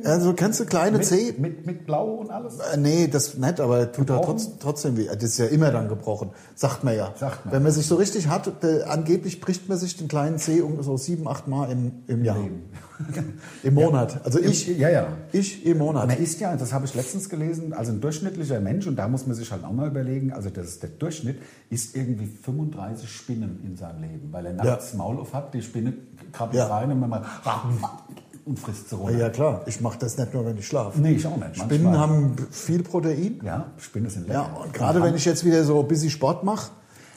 [0.03, 0.97] Also kennst du kleine?
[0.99, 2.59] Mit, mit, mit Blau und alles?
[2.59, 5.05] Äh, Nee, das nicht, aber tut da trotz, trotzdem weh.
[5.07, 7.13] Das ist ja immer dann gebrochen, sagt man ja.
[7.17, 7.53] Sagt man.
[7.55, 10.81] Wenn man sich so richtig hat, äh, angeblich bricht man sich den kleinen Zeh um
[10.83, 12.37] so sieben, acht Mal im, im Jahr.
[12.37, 12.63] Leben.
[13.63, 14.21] Im Monat.
[14.25, 15.07] Also ich, ja, ja.
[15.31, 16.07] ich im Monat.
[16.07, 19.27] Man ist ja, das habe ich letztens gelesen, also ein durchschnittlicher Mensch, und da muss
[19.27, 21.37] man sich halt auch mal überlegen, also das ist der Durchschnitt,
[21.69, 25.93] ist irgendwie 35 Spinnen in seinem Leben, weil er nachts Maul auf hat, die Spinne
[26.31, 26.67] krabbelt Ja.
[26.75, 27.25] rein und man mal
[28.47, 29.17] und frisst sie runter.
[29.17, 30.99] Ja klar, ich mache das nicht nur, wenn ich schlafe.
[30.99, 31.57] Nee, ich auch nicht.
[31.57, 33.39] Spinnen Manchmal- haben viel Protein.
[33.43, 34.49] Ja, Spinnen sind lecker.
[34.53, 36.71] Ja, und gerade wenn ich jetzt wieder so ein bisschen Sport mache,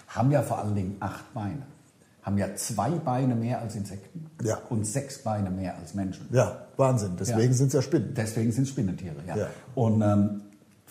[0.08, 1.62] Haben ja vor allen Dingen acht Beine.
[2.22, 4.58] Haben ja zwei Beine mehr als Insekten Ja.
[4.68, 6.26] und sechs Beine mehr als Menschen.
[6.32, 7.12] ja, Wahnsinn.
[7.18, 7.52] Deswegen Ja.
[7.52, 8.12] sind es ja Spinnen.
[8.14, 9.36] Deswegen sind es Spinnentiere, ja.
[9.36, 9.46] Ja.
[9.76, 10.40] Und ähm,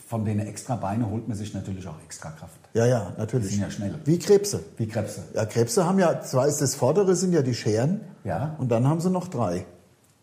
[0.07, 2.57] von denen extra Beine holt man sich natürlich auch extra Kraft.
[2.73, 3.49] Ja, ja, natürlich.
[3.49, 3.93] Die sind ja schnell.
[4.05, 4.61] Wie Krebse.
[4.77, 5.21] Wie Krebse.
[5.35, 7.99] Ja, Krebse haben ja, zwar ist das vordere sind ja die Scheren.
[8.23, 8.55] Ja.
[8.57, 9.65] Und dann haben sie noch drei.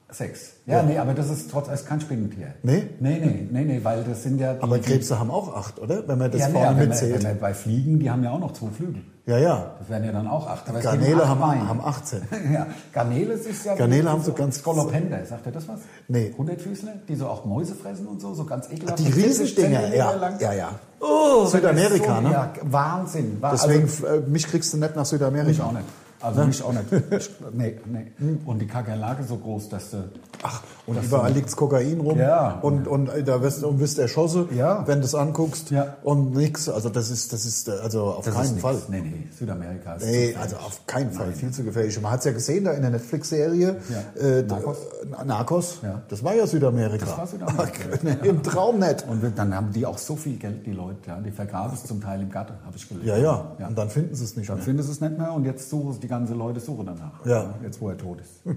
[0.08, 0.52] Sechs.
[0.66, 2.54] Ja, nee, aber das ist trotz, ist kein Spinnentier.
[2.62, 2.84] Nee?
[3.00, 4.54] Nee, nee, nee, nee, weil das sind ja.
[4.54, 6.06] Die, Aber Krebse haben auch acht, oder?
[6.06, 7.14] Wenn man das ja, nee, vorne aber wenn, man, mitzählt.
[7.24, 9.02] wenn man bei Fliegen, die haben ja auch noch zwei Flügel.
[9.26, 9.74] ja, ja.
[9.80, 10.68] Das wären ja dann auch acht.
[10.68, 11.68] Aber Garnele acht haben, Beine.
[11.68, 12.20] haben 18.
[12.52, 13.74] ja, Garnele ist ja.
[13.74, 15.80] Garnele haben so ganz- Skolopender, sagt ihr das was?
[16.06, 16.32] Nee.
[16.38, 19.00] Hundertfüßler, die so auch Mäuse fressen und so, so ganz ekelhaft.
[19.00, 20.12] Die 40 Riesendinger, ja.
[20.12, 20.38] lang.
[20.40, 20.68] Ja, ja.
[21.00, 22.30] Oh, Südamerika, so, ne?
[22.30, 23.38] Ja, Wahnsinn.
[23.40, 25.48] Wa- Deswegen, also, äh, mich kriegst du nicht nach Südamerika.
[25.48, 25.84] mich auch nicht.
[26.20, 26.84] Also mich auch nicht.
[27.10, 28.38] Ich, nee, nee.
[28.44, 30.10] Und die Kakerlake so groß, dass du.
[30.42, 32.18] Ach, und Das überall liegt Kokain rum.
[32.18, 32.58] Ja.
[32.62, 34.86] Und, und äh, da wirst du wirst erschossen, Ja.
[34.86, 35.70] wenn du es anguckst.
[35.70, 35.96] Ja.
[36.02, 36.68] Und nix.
[36.68, 38.76] Also das ist, das ist, äh, also auf Das keinen Fall.
[38.88, 40.04] Nee, nee, Südamerika ist.
[40.06, 41.26] Nee, also auf keinen Fall.
[41.28, 41.34] Nein.
[41.36, 42.00] Viel zu gefährlich.
[42.00, 43.76] Man hat es ja gesehen da in der Netflix-Serie.
[43.88, 44.20] Ja.
[44.22, 44.76] Äh, Narcos?
[45.20, 45.78] äh, Narcos.
[45.82, 46.02] Ja.
[46.08, 47.04] Das war ja Südamerika.
[47.06, 47.80] Das war Südamerika.
[48.02, 49.04] nee, Im Traum nicht.
[49.08, 50.98] Und dann haben die auch so viel Geld, die Leute.
[51.08, 51.20] Ja.
[51.20, 53.08] Die vergraben es zum Teil im Garten, habe ich gelesen.
[53.08, 53.66] Ja, ja, ja.
[53.68, 54.64] Und dann finden sie es nicht Dann mehr.
[54.64, 57.24] finden sie es nicht mehr und jetzt suchen die ganzen Leute suchen danach.
[57.26, 57.54] Ja.
[57.62, 58.56] Jetzt, wo er tot ist.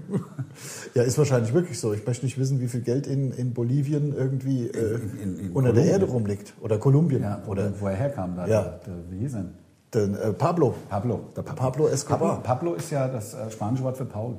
[0.94, 1.92] Ja, ist wahrscheinlich wirklich so.
[1.92, 5.72] Ich möchte nicht wissen, wie viel Geld in, in Bolivien irgendwie äh, in- in unter
[5.72, 5.86] der Kolumbien.
[5.86, 6.54] Erde rumliegt.
[6.60, 7.22] Oder Kolumbien.
[7.22, 8.36] Ja, Oder wo er herkam.
[8.36, 8.62] Da, Ja.
[8.62, 9.40] der, der, wie hieß er?
[9.40, 9.50] denn?
[9.92, 10.74] den, äh, Pablo.
[10.88, 11.20] Pablo.
[11.36, 12.18] Der Pablo Escobar.
[12.36, 14.36] Pablo, Pablo ist ja das äh, spanische Wort für Paul.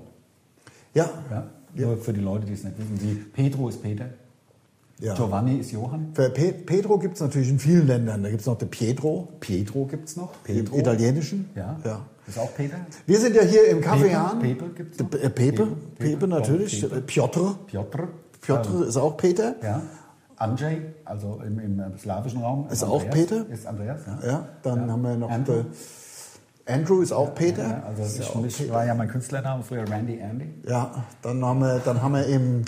[0.94, 1.10] Ja.
[1.30, 1.48] Ja?
[1.74, 2.98] Nur für die Leute, die es nicht wissen.
[3.00, 4.06] Die Pedro ist Peter.
[5.02, 5.14] Ja.
[5.16, 6.12] Giovanni ist Johann.
[6.14, 8.24] Für Pe Pedro gibt es natürlich in vielen Ländern.
[8.24, 10.32] Da gibt es noch den Pietro, Pietro gibt es noch.
[10.48, 10.78] im Pedro.
[10.78, 11.50] Italienischen.
[11.56, 11.78] Ja.
[11.84, 12.02] ja.
[12.28, 12.78] Ist auch Peter.
[13.06, 15.12] Wir sind ja hier im Café Pepe, gibt's noch.
[15.14, 16.82] Äh, Pepe, Pepe, Pepe, natürlich.
[16.82, 16.96] Pepe.
[16.98, 17.60] Äh, Piotr.
[17.68, 18.08] Piotr.
[18.42, 19.56] Piotr ist auch Peter.
[19.62, 19.82] Ja.
[20.38, 22.68] Andrzej, also im, im äh, slawischen Raum.
[22.72, 23.14] Ist auch Andreas.
[23.28, 23.50] Peter?
[23.50, 24.28] Ist Andreas, ja.
[24.28, 24.94] Ja, dann Ja.
[24.94, 25.64] haben wir noch Andrew.
[26.66, 27.64] Andrew ist auch Peter.
[27.68, 28.74] Ja, also ist ich, auch Peter.
[28.74, 30.48] war ja mein Künstlername früher Randy Andy.
[30.68, 32.64] Ja, dann haben wir, dann haben wir im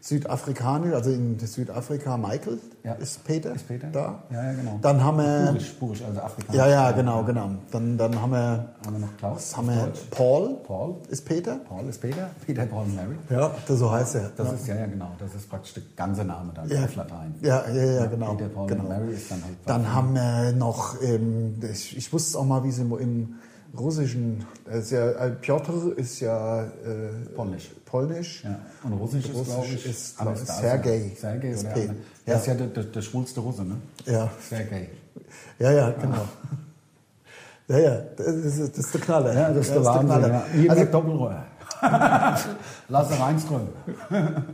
[0.00, 2.94] Südafrikanisch, also in Südafrika Michael Ja.
[2.94, 3.88] ist Peter, Ist Peter?
[3.88, 4.22] da.
[4.30, 4.78] Ja, ja, genau.
[4.80, 6.58] Dann haben wir, Burisch, Burisch, also Afrikaner.
[6.58, 7.50] ja, ja, genau, genau.
[7.70, 8.38] Dann, dann haben wir,
[8.86, 9.54] Haben wir noch Klaus?
[9.56, 9.76] haben wir?
[9.86, 10.00] Deutsch?
[10.10, 10.94] Paul, Paul.
[11.08, 11.56] ist Peter.
[11.68, 12.30] Paul ist Peter.
[12.46, 13.16] Peter, Paul und Mary.
[13.28, 14.30] Ja, das so heißt er.
[14.36, 14.54] Das ja.
[14.54, 15.10] ist ja, ja, genau.
[15.18, 16.84] Das ist praktisch der ganze Name dann Ja.
[16.84, 17.34] auf Latein.
[17.42, 18.34] Ja, ja, ja, genau.
[18.34, 18.82] Peter, Paul genau.
[18.84, 19.54] und Mary ist dann halt.
[19.66, 23.34] Dann haben wir noch, ähm, ich, ich wusste auch mal, wie sie im
[23.78, 26.68] Russischen, das ist ja, äh, Piotr ist ja äh,
[27.34, 27.70] Polnisch.
[27.84, 28.44] Polnisch.
[28.44, 28.58] Ja.
[28.82, 30.60] Und Russisch, ist, Russisch glaube ich, ist, glaub Anastasia.
[30.62, 31.12] Sergei.
[31.18, 31.94] Sergei Ist oder Ja.
[32.26, 33.76] Ja, ist ja der, der, der schwulste Russe, ne?
[34.06, 34.30] Ja.
[34.48, 34.88] Sergei.
[35.58, 36.28] Ja, ja, genau.
[37.68, 39.32] Ja, ja, das ist, das ist der Knaller.
[39.32, 40.06] Ja, das ist der Wahnsinn.
[40.06, 40.28] Knaller.
[40.28, 40.70] Ja.
[40.70, 40.92] Also, mit
[41.90, 42.34] Doppelrohr.
[42.88, 43.68] Lasse reinströmen.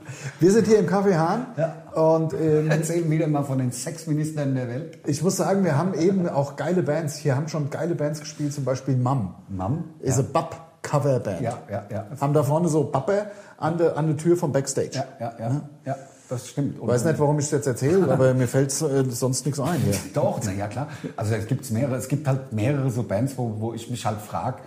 [0.41, 1.75] wir sind hier im Café Hahn Ja.
[2.01, 4.99] und ähm, Erzählen wieder mal von den Sexministern der Welt.
[5.07, 7.17] ich muss sagen, wir haben eben auch geile Bands.
[7.17, 9.35] Hier haben schon geile Bands gespielt, zum Beispiel Mam.
[9.49, 9.85] Mam?
[10.01, 10.25] Ist Ja.
[10.25, 11.41] ein Bab Coverband.
[11.41, 12.07] Ja, ja, ja.
[12.21, 13.27] Haben da vorne so Pappe
[13.59, 14.91] an der, an der Tür vom Backstage.
[14.93, 15.61] Ja, ja, ja.
[15.85, 15.97] Ja,
[16.29, 16.77] das stimmt.
[16.81, 19.81] Ich weiß nicht, warum ich es jetzt erzähle, aber mir fällt äh, sonst nichts ein
[19.81, 19.95] hier.
[20.15, 20.87] Doch, na ja klar.
[21.17, 24.21] Also es gibt mehrere, es gibt halt mehrere so Bands, wo, wo ich mich halt
[24.21, 24.59] frage,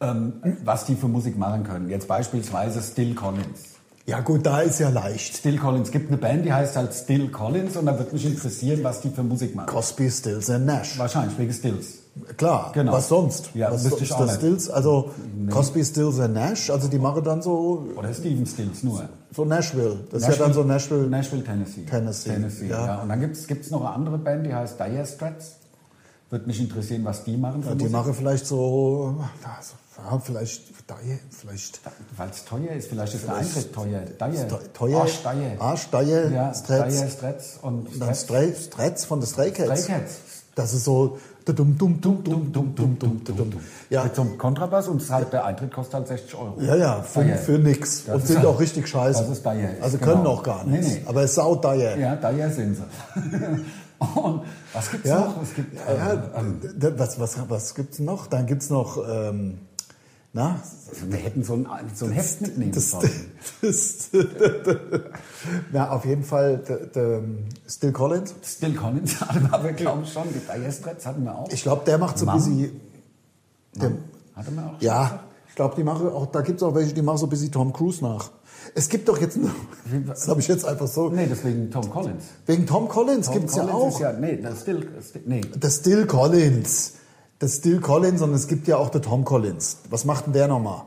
[0.00, 0.34] ähm,
[0.64, 1.88] was die für Musik machen können.
[1.88, 3.74] Jetzt beispielsweise Still Collins.
[4.06, 5.36] Ja gut, da ist ja leicht.
[5.36, 5.88] Still Collins.
[5.88, 9.02] Es gibt eine Band, die heißt halt Still Collins und da würde mich interessieren, was
[9.02, 9.66] die für Musik machen.
[9.66, 10.98] Crosby, Stills and Nash.
[10.98, 11.98] Wahrscheinlich wegen Stills.
[12.38, 12.92] Klar, Genau.
[12.94, 13.50] was sonst?
[13.54, 14.28] Ja, was wüsste ich auch.
[14.32, 14.70] Stills?
[14.70, 15.10] Also
[15.50, 19.08] Crosby, Stills and Nash, also die machen dann so, Oder Steven Stills nur.
[19.32, 19.98] so Nashville.
[20.10, 21.06] Das ist ja dann so Nashville.
[21.06, 21.82] Nashville, Tennessee.
[21.84, 22.86] Tennessee, Tennessee ja.
[22.86, 22.96] ja.
[23.02, 25.56] Und dann gibt es noch eine andere Band, die heißt Dire Straits.
[26.30, 30.86] Würde mich interessieren, was die machen für Ja, die machen vielleicht so, also, ja, vielleicht
[30.86, 31.80] teuer, vielleicht.
[32.16, 34.02] Weil es teuer ist, vielleicht ist der Eintritt teuer.
[34.16, 34.48] Teuer.
[34.72, 35.00] teuer.
[35.00, 35.60] Arsch teuer.
[35.60, 35.82] Arsch
[37.12, 37.58] Stretz.
[37.62, 39.82] Und Dann Stretz von den Stray Cats.
[39.82, 40.18] Stray Cats.
[40.54, 41.18] Das ist so.
[41.44, 43.52] Dum, dum, dum, dum, dum, dum, dum, dum,
[43.88, 44.04] Ja.
[44.04, 46.60] Mit so einem Kontrabass und halt, der Eintritt kostet halt 60 Euro.
[46.60, 48.04] Ja, ja, für, für nix.
[48.04, 49.20] Das und sind halt, auch richtig scheiße.
[49.22, 49.70] Das ist Dyer.
[49.80, 50.12] Also genau.
[50.12, 50.88] können auch gar nichts.
[50.88, 51.02] Nee, nee.
[51.06, 51.96] Aber es ist auch Dyer.
[51.96, 52.82] Ja, Dyer sind sie.
[53.98, 55.40] Und was gibt's ja, noch?
[55.40, 58.26] Was, gibt, ja, ähm, ähm was, was, was gibt's noch?
[58.26, 59.58] Dann gibt's noch ähm,
[60.38, 60.60] na,
[61.08, 63.10] wir hätten so ein, so ein Heft mitnehmen das, sollen.
[63.60, 64.10] das,
[65.72, 67.22] na, auf jeden Fall, der, der
[67.66, 68.34] Still Collins.
[68.44, 70.28] Still Collins hatten wir, glaube ich, schon.
[70.28, 71.50] Die Dire Straits hatten wir auch.
[71.50, 72.80] Ich glaube, der macht so ein bisschen,
[73.74, 73.92] der,
[74.36, 77.18] Hatten wir auch ja, ich glaube, die machen auch, da gibt's auch welche, die machen
[77.18, 78.30] so ein bisschen Tom Cruise nach.
[78.76, 79.50] Es gibt doch jetzt noch,
[80.06, 82.24] das habe ich jetzt einfach so, Nee, deswegen Tom Collins.
[82.46, 83.88] wegen Tom Collins gibt's Collins ja auch.
[83.88, 84.88] Ist ja, nee, das Still,
[85.26, 85.40] nee.
[85.58, 86.92] Das Still Collins.
[87.38, 89.78] Das Still Collins und es gibt ja auch der Tom Collins.
[89.90, 90.82] Was macht denn der nochmal?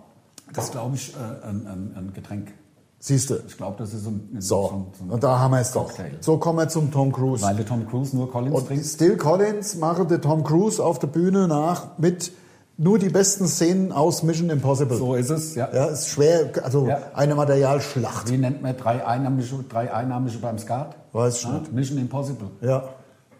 [0.54, 2.52] Das glaube ich, äh, ein, ein, Getränk.
[3.00, 3.36] Siehst du?
[3.48, 5.62] Ich glaube, das ist so ein, So, so ein, so ein und da haben wir
[5.62, 5.92] es doch.
[6.20, 7.42] So kommen wir zum Tom Cruise.
[7.44, 8.86] Weil der Tom Cruise nur Collins Und trinkt.
[8.86, 12.34] Still Collins mache der Tom Cruise auf der Bühne nach mit
[12.78, 14.98] nur die besten Szenen aus Mission Impossible.
[14.98, 15.70] So ist es, ja.
[15.74, 17.00] Ja, ist schwer, also Ja.
[17.14, 18.30] eine Materialschlacht.
[18.30, 20.96] Wie nennt man drei Einnahmische, drei Einnahmische beim Skat?
[21.14, 21.62] Weiß ich Ja.
[21.72, 22.50] Mission Impossible.
[22.62, 22.90] Ja.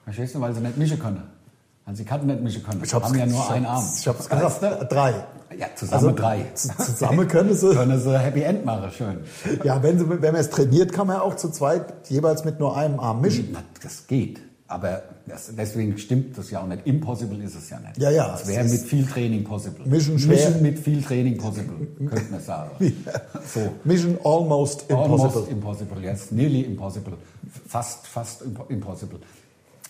[0.06, 1.24] Verstehst du, weil sie nicht mischen können.
[1.92, 2.82] Weil sie kann nicht mischen können.
[2.86, 3.84] Ich haben ja nur einen Arm.
[4.00, 4.90] Ich hab's Weißt gesagt.
[4.94, 5.14] Drei.
[5.60, 6.46] Ja, zusammen drei.
[6.54, 7.74] z- Zusammen können sie.
[7.74, 9.18] Können sie Happy End machen, schön.
[9.66, 12.78] Ja, wenn, sie, wenn man es trainiert, kann man auch zu zweit jeweils mit nur
[12.78, 13.58] einem Arm mischen.
[13.84, 14.40] Das geht.
[14.70, 16.88] Aber das, deswegen stimmt das ja auch nicht.
[16.88, 17.98] Impossible ist es ja nicht.
[17.98, 19.86] Ja, ja, Das es wäre mit viel Training possible.
[19.86, 20.38] Mission schwer.
[20.48, 22.70] Mission mit viel Training possible, könnte man sagen.
[23.54, 23.60] So.
[23.84, 25.26] Mission almost impossible.
[25.28, 26.32] Almost impossible, yes.
[26.32, 27.14] Nearly impossible.
[27.68, 29.20] Fast, fast impo- impossible.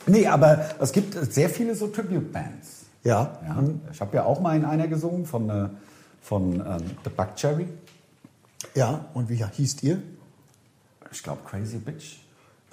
[0.08, 2.86] Nee, aber es gibt sehr viele so Tribute-Bands.
[3.04, 3.40] Ja.
[3.48, 5.70] Ja, Ich habe ja auch mal in einer gesungen von, äh,
[6.22, 6.62] von ähm,
[7.04, 7.68] The Buckcherry.
[8.76, 10.02] Ja, und wie hießt ihr?
[11.12, 12.18] Ich glaube Crazy Bitch.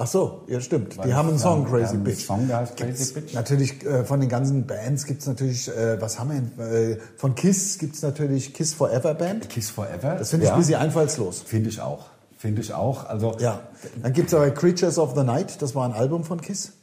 [0.00, 0.96] Ach so, ja stimmt.
[0.96, 2.24] Weil die haben einen Song, Crazy einen Bitch.
[2.24, 3.34] Song, der heißt Gibt's Crazy Bitch.
[3.34, 6.92] Natürlich, äh, von den ganzen Bands gibt es natürlich, äh, was haben wir denn?
[6.92, 9.48] Äh, von Kiss gibt es natürlich Kiss Forever Band.
[9.48, 10.14] Kiss Forever.
[10.16, 10.54] Das finde ich ja.
[10.54, 11.42] ein bisschen einfallslos.
[11.42, 12.06] Finde ich auch.
[12.36, 13.08] Finde ich auch.
[13.08, 13.60] Also Ja.
[14.00, 16.74] Dann gibt es aber Creatures of the Night, das war ein Album von Kiss.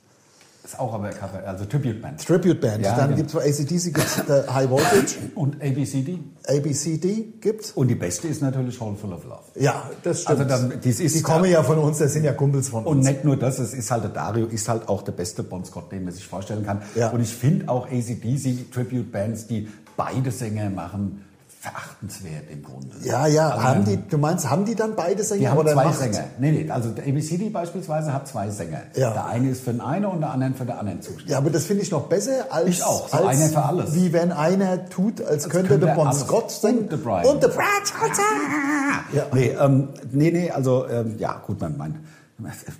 [0.66, 2.26] Ist auch aber Cover, also Tribute Band.
[2.26, 2.84] Tribute Band.
[2.84, 3.18] Ja, Dann genau.
[3.18, 4.18] gibt es ACDC gibt's
[4.54, 6.20] High Voltage, Und ABCD.
[6.48, 7.72] ABCD gibt's.
[7.72, 9.42] Und die beste ist natürlich Hole Full of Love.
[9.56, 10.40] Ja, das stimmt.
[10.42, 12.98] Also dann- das ist- die kommen ja von uns, das sind ja Kumpels von Und
[12.98, 13.08] uns.
[13.08, 15.92] nicht nur das, es ist halt der Dario, ist halt auch der beste Bon Scott,
[15.92, 16.82] den man sich vorstellen kann.
[16.96, 17.10] Ja.
[17.12, 21.22] Und ich finde auch ACDC Tribute Bands, die beide Sänger machen,
[21.66, 22.96] verachtenswert im Grunde.
[23.04, 25.40] Ja, ja, Also, haben die, du meinst, haben die dann beide Sänger?
[25.42, 26.24] Die haben oder zwei macht- Sänger.
[26.40, 28.82] Nee, nee, also der ABCD beispielsweise hat zwei Sänger.
[28.96, 29.12] Ja.
[29.12, 31.30] Der eine ist für den einen und der andere für den anderen zuständig.
[31.30, 33.94] Ja, aber das finde ich noch besser als, Ich auch, so als einer für alles.
[33.96, 36.12] wie wenn einer tut, als, könnte könnte der Bon.
[36.14, 37.26] Scott singen Und der Brian.
[37.26, 37.68] und der Brian
[38.00, 38.26] Johnson.
[39.14, 39.24] Ja.
[39.34, 41.96] Nee, ähm, nee, nee, also ähm, ja, gut, mein, mein,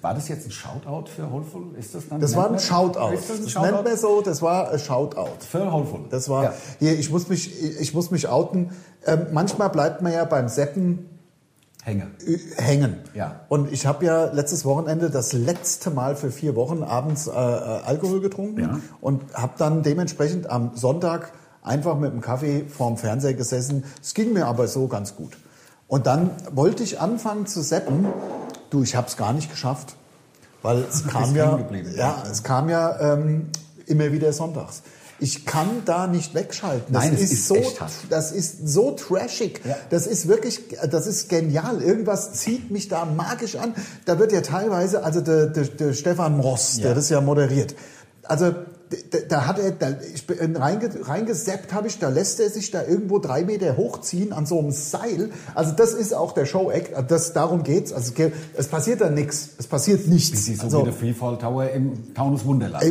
[0.02, 1.76] war das jetzt ein Shoutout für Holful?
[1.80, 2.20] Ist das dann?
[2.20, 3.14] Das war ein Shoutout.
[3.14, 3.72] Ist das ein Das Shoutout?
[3.74, 5.30] nennt man so, das war ein Shoutout.
[5.50, 6.02] Für Holful.
[6.10, 6.54] Das war, Ja.
[6.80, 8.72] hier, ich muss mich, ich muss mich outen.
[9.06, 11.10] Ähm, manchmal bleibt man ja beim Seppen
[11.84, 12.08] Hänge.
[12.58, 12.98] hängen.
[13.14, 13.42] Ja.
[13.48, 17.34] Und ich habe ja letztes Wochenende das letzte Mal für vier Wochen abends äh, äh,
[17.34, 18.80] Alkohol getrunken Ja.
[19.02, 23.86] und habe dann dementsprechend am Sonntag einfach mit dem Kaffee vorm Fernseher gesessen.
[24.02, 25.38] Es ging mir aber so ganz gut.
[25.88, 28.08] Und dann wollte ich anfangen zu seppen.
[28.70, 29.96] Du, ich habe es gar nicht geschafft,
[30.62, 31.60] weil es kam ja,
[31.96, 33.48] ja, es kam ja ähm,
[33.86, 34.82] immer wieder sonntags.
[35.18, 36.94] Ich kann da nicht wegschalten.
[36.94, 37.56] Das Nein, es ist, ist so,
[38.10, 39.62] das ist so trashig.
[39.64, 39.78] Ja.
[39.90, 41.82] Das ist wirklich, das ist genial.
[41.82, 43.74] Irgendwas zieht mich da magisch an.
[44.04, 46.94] Da wird ja teilweise, also der, der, der Stefan Ross, der Ja.
[46.96, 47.76] das ja moderiert,
[48.24, 48.54] also
[49.12, 52.72] da, da hat er, da, ich bin reinge, reingeseppt habe ich, da lässt er sich
[52.72, 55.30] da irgendwo drei Meter hochziehen an so einem Seil.
[55.54, 57.92] Also das ist auch der Show-Act, das, darum geht's.
[57.92, 58.14] Also
[58.56, 60.48] es, passiert da nichts, es passiert nichts.
[60.48, 62.84] Wie so also, wie der Freefall Tower im Taunus Wunderland.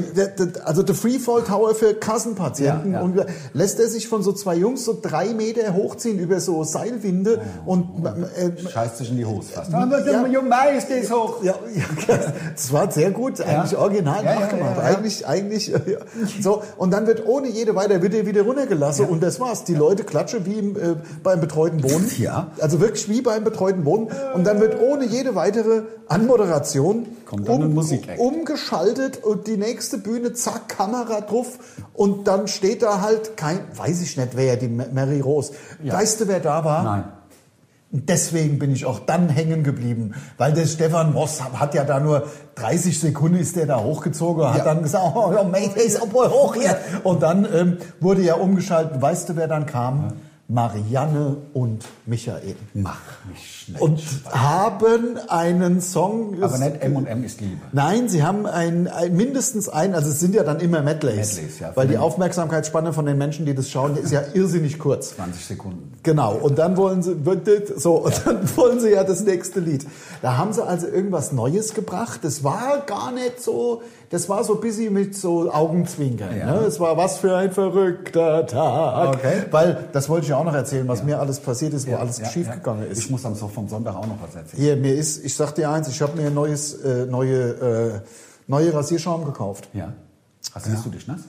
[0.64, 3.04] Also der Freefall Tower für Kassenpatienten Ja, ja.
[3.04, 3.20] und
[3.52, 8.04] lässt er sich von so zwei Jungs so drei Meter hochziehen über so Seilwinde und
[8.36, 9.72] äh, Scheißt sich in die Hose fast.
[9.72, 9.84] Ja.
[9.84, 10.42] Ja.
[10.42, 11.42] Mais ist hoch.
[11.42, 11.84] ja, ja,
[12.54, 14.78] das war sehr gut, eigentlich original nachgemacht.
[14.78, 15.98] Eigentlich, eigentlich, ja.
[16.40, 16.62] so.
[16.76, 19.64] Und dann wird ohne jede weiter, wird er wieder runtergelassen und das war's.
[19.64, 22.10] Die Leute klatschen wie im, äh, beim betreuten Wohnen.
[22.18, 22.52] Ja.
[22.60, 24.08] Also wirklich wie beim betreuten Wohnen.
[24.34, 28.18] Und dann wird ohne jede weitere Anmoderation Kommt dann ein Musikeck.
[28.18, 31.58] umgeschaltet und die nächste Bühne, zack, Kamera drauf
[31.94, 35.52] und dann steht da halt kein, weiß ich nicht, wer, die Mary Rose.
[35.82, 36.82] Weißt du, wer da war?
[36.82, 37.04] Nein.
[37.94, 42.00] Und deswegen bin ich auch dann hängen geblieben, weil der Stefan Moss hat ja da
[42.00, 42.24] nur
[42.56, 44.64] 30 Sekunden ist der da hochgezogen, hat Ja.
[44.64, 46.76] dann gesagt, oh, ja, mate, ist auch hoch hier.
[47.04, 49.00] Und dann ähm, wurde ja umgeschaltet.
[49.00, 50.14] Weißt du, wer dann kam?
[50.46, 52.56] Marianne und Michael.
[52.74, 53.80] Mach mich schnell.
[53.80, 56.42] Und haben einen Song.
[56.42, 57.62] Aber nicht M und M ist Liebe.
[57.72, 61.60] Nein, sie haben ein, ein, mindestens einen, also es sind ja dann immer Medleys, Medleys,
[61.60, 61.72] ja.
[61.74, 65.14] weil die Aufmerksamkeitsspanne von den Menschen, die das schauen, ist ja irrsinnig kurz.
[65.16, 65.92] 20 Sekunden.
[66.02, 67.16] Genau, und dann wollen sie,
[67.76, 69.86] so, und dann wollen sie ja das nächste Lied.
[70.20, 72.20] Da haben sie also irgendwas Neues gebracht.
[72.22, 73.80] Das war gar nicht so,
[74.14, 76.38] das war so busy mit so Augenzwinkern.
[76.38, 76.46] Ja.
[76.46, 76.66] Ne?
[76.66, 79.16] Es war was für ein verrückter Tag.
[79.16, 79.42] Okay.
[79.50, 82.26] Weil, das wollte ich auch noch erzählen, was mir alles passiert ist, wo alles Ja,
[82.26, 82.92] schiefgegangen ja.
[82.92, 82.98] ist.
[82.98, 84.62] Ich muss am so vom Sonntag auch noch was erzählen.
[84.62, 88.00] Hier, mir ist, ich sag dir eins, ich habe mir ein neues, äh, neue, äh,
[88.46, 89.68] neue Rasierschaum gekauft.
[89.72, 89.92] Ja.
[90.54, 91.20] Rasierst du dich nass?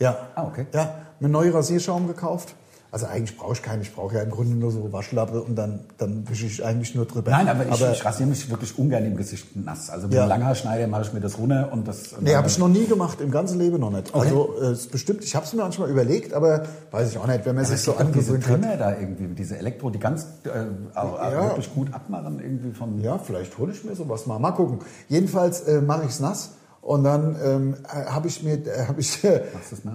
[0.00, 0.16] Ja.
[0.34, 0.66] Ah, okay.
[0.74, 2.56] Ja, mir neue Rasierschaum gekauft.
[2.94, 5.80] Also eigentlich brauche ich keinen, ich brauche ja im Grunde nur so Waschlappe und dann,
[5.96, 7.30] dann wische ich eigentlich nur drüber.
[7.30, 9.88] Nein, aber ich, ich rasiere mich wirklich ungern im Gesicht nass.
[9.88, 10.26] Also mit Ja.
[10.26, 12.14] dem Langhaarschneider mache ich mir das runter und das.
[12.20, 14.14] Nee, habe ich noch nie gemacht, im ganzen Leben noch nicht.
[14.14, 17.46] Also äh, ist bestimmt, ich habe es mir manchmal überlegt, aber weiß ich auch nicht,
[17.46, 18.80] wenn man sich Es so doch diese angewöhnt hat.
[18.80, 20.48] Da irgendwie, diese Elektro, die ganz äh,
[20.94, 21.44] Ja.
[21.48, 23.00] wirklich gut abmachen irgendwie von.
[23.00, 24.38] Ja, vielleicht hole ich mir sowas mal.
[24.38, 24.80] Mal gucken.
[25.08, 26.50] Jedenfalls äh, mache ich es nass.
[26.82, 29.42] Und dann ähm, habe ich mir, äh, habe ich, äh,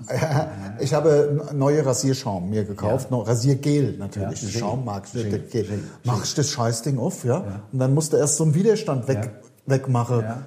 [0.79, 4.41] ich habe neue Rasierschaum mir gekauft, noch Rasiergel natürlich.
[4.41, 4.59] Ja, Ja.
[4.59, 5.69] Schaum mag ich
[6.05, 7.61] Mach ich das Scheißding auf, ja?
[7.73, 9.31] Und dann musste erst so ein Widerstand weg, Ja.
[9.65, 10.21] wegmachen.
[10.21, 10.43] Ja.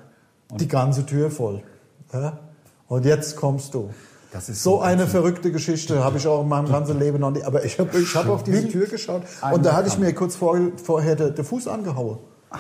[0.56, 1.62] Die ganze Tür voll.
[2.12, 2.38] Ja?
[2.88, 3.90] Und jetzt kommst du.
[4.32, 7.32] Das ist so so eine verrückte Geschichte habe ich auch in meinem ganzen Leben noch
[7.32, 7.44] nicht.
[7.44, 9.22] Aber ich habe ich hab auf diese Tür geschaut
[9.52, 12.18] und da hatte ich mir kurz vor, vorher den, den Fuß angehauen.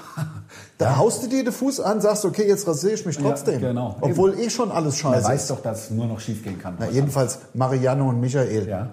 [0.80, 3.60] Da haust du dir den Fuß an, sagst, okay, jetzt rasiere ich mich trotzdem.
[3.60, 3.96] genau.
[4.00, 5.50] Obwohl eh schon alles Man scheiße weiß ist.
[5.50, 6.76] doch, dass es nur noch schief gehen kann.
[6.78, 8.66] Na, jedenfalls Marianne und Michael.
[8.66, 8.88] Ja.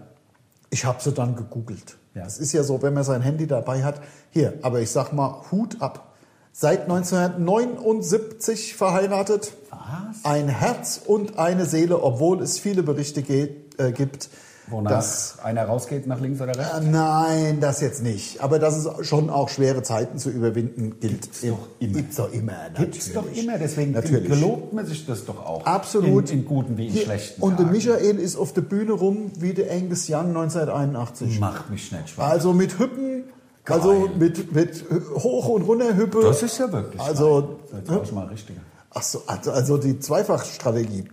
[0.69, 1.95] Ich habe sie dann gegoogelt.
[2.13, 2.25] Ja.
[2.25, 4.01] Das ist ja so, wenn man sein Handy dabei hat.
[4.31, 6.13] Hier, aber ich sag mal, Hut ab.
[6.51, 9.53] Seit 1979 verheiratet.
[9.69, 10.25] Was?
[10.25, 14.27] Ein Herz und eine Seele, obwohl es viele Berichte geht, äh, gibt.
[14.69, 16.77] Wonach dass, einer rausgeht nach links oder rechts?
[16.77, 18.41] äh, nein, das jetzt nicht.
[18.41, 21.21] Aber dass es schon auch schwere Zeiten zu überwinden gilt.
[21.21, 21.93] Gibt's doch immer.
[21.93, 22.69] Gibt's doch immer.
[22.73, 24.29] Gibt's doch immer, deswegen Natürlich.
[24.29, 25.65] gelobt man sich das doch auch.
[25.65, 26.31] Absolut.
[26.31, 27.77] In, in guten wie in Hier, schlechten Und der Tagen.
[27.77, 31.39] Michael ist auf der Bühne rum wie der Angus Young 1981.
[31.39, 32.29] Macht mich nicht schwach.
[32.29, 33.23] Also mit Hüppen,
[33.65, 36.21] also mit, mit Hoch- und Runterhüppe.
[36.21, 37.59] Das ist ja wirklich Also.
[37.73, 38.59] Jetzt brauche ich mal richtige.
[38.91, 41.05] ach so, also, also die Zweifachstrategie.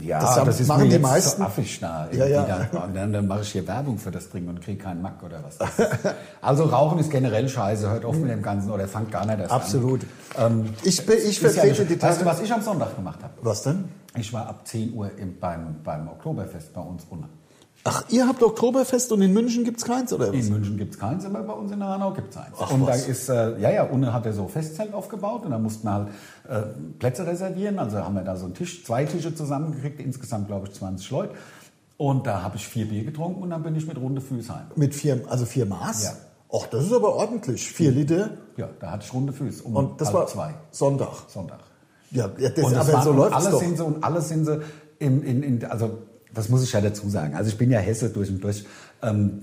[0.00, 1.40] Ja, Das das, ist machen mir die jetzt meisten.
[1.42, 2.08] so affig da.
[2.12, 2.42] Ja, ja.
[2.46, 5.02] irgendwie Da, und dann, dann mache ich hier Werbung für das Ding und kriege keinen
[5.02, 5.58] Mack oder was.
[6.40, 9.52] Also Rauchen ist generell scheiße, hört auf mit dem Ganzen oder fangt gar nicht erst
[9.52, 10.00] Absolut.
[10.36, 10.52] an.
[10.64, 13.22] Ähm, Ich, bin- ich ja vertrete nicht- die Weißt du, was ich am Sonntag gemacht
[13.22, 13.34] habe?
[13.42, 13.84] Was denn?
[14.16, 17.28] Ich war ab 10 Uhr im, beim, beim Oktoberfest bei uns unten.
[17.84, 20.34] Ach, ihr habt Oktoberfest und in München gibt's keins, oder was?
[20.46, 22.54] In München gibt es keins, aber bei uns in Hanau gibt es eins.
[22.60, 23.04] Ach, und was.
[23.04, 25.92] da ist, äh, ja, ja, unten hat er so Festzelt aufgebaut und da mussten wir
[25.92, 26.08] halt
[26.48, 26.62] äh,
[27.00, 27.80] Plätze reservieren.
[27.80, 31.34] Also haben wir da so einen Tisch, zwei Tische zusammengekriegt, insgesamt glaube ich 20 Leute.
[31.96, 34.66] Und da habe ich vier Bier getrunken und dann bin ich mit runde Füße heim.
[34.76, 36.04] Mit vier, also vier Maß?
[36.04, 36.12] Ja.
[36.54, 37.68] Ach, das ist aber ordentlich.
[37.68, 38.30] Vier Liter.
[38.56, 41.08] Ja, da hatte ich runde Füße um Und das war zwei Sonntag.
[41.28, 41.58] Sonntag.
[42.12, 43.58] Ja, ja das, Und das aber waren- so und läuft's alle doch.
[43.60, 44.60] sind sie und alle sind sie
[44.98, 45.98] im, in, in, also
[46.34, 47.34] das muss ich ja dazu sagen.
[47.34, 48.64] Also ich bin ja Hesse durch und durch.
[49.02, 49.42] Ähm,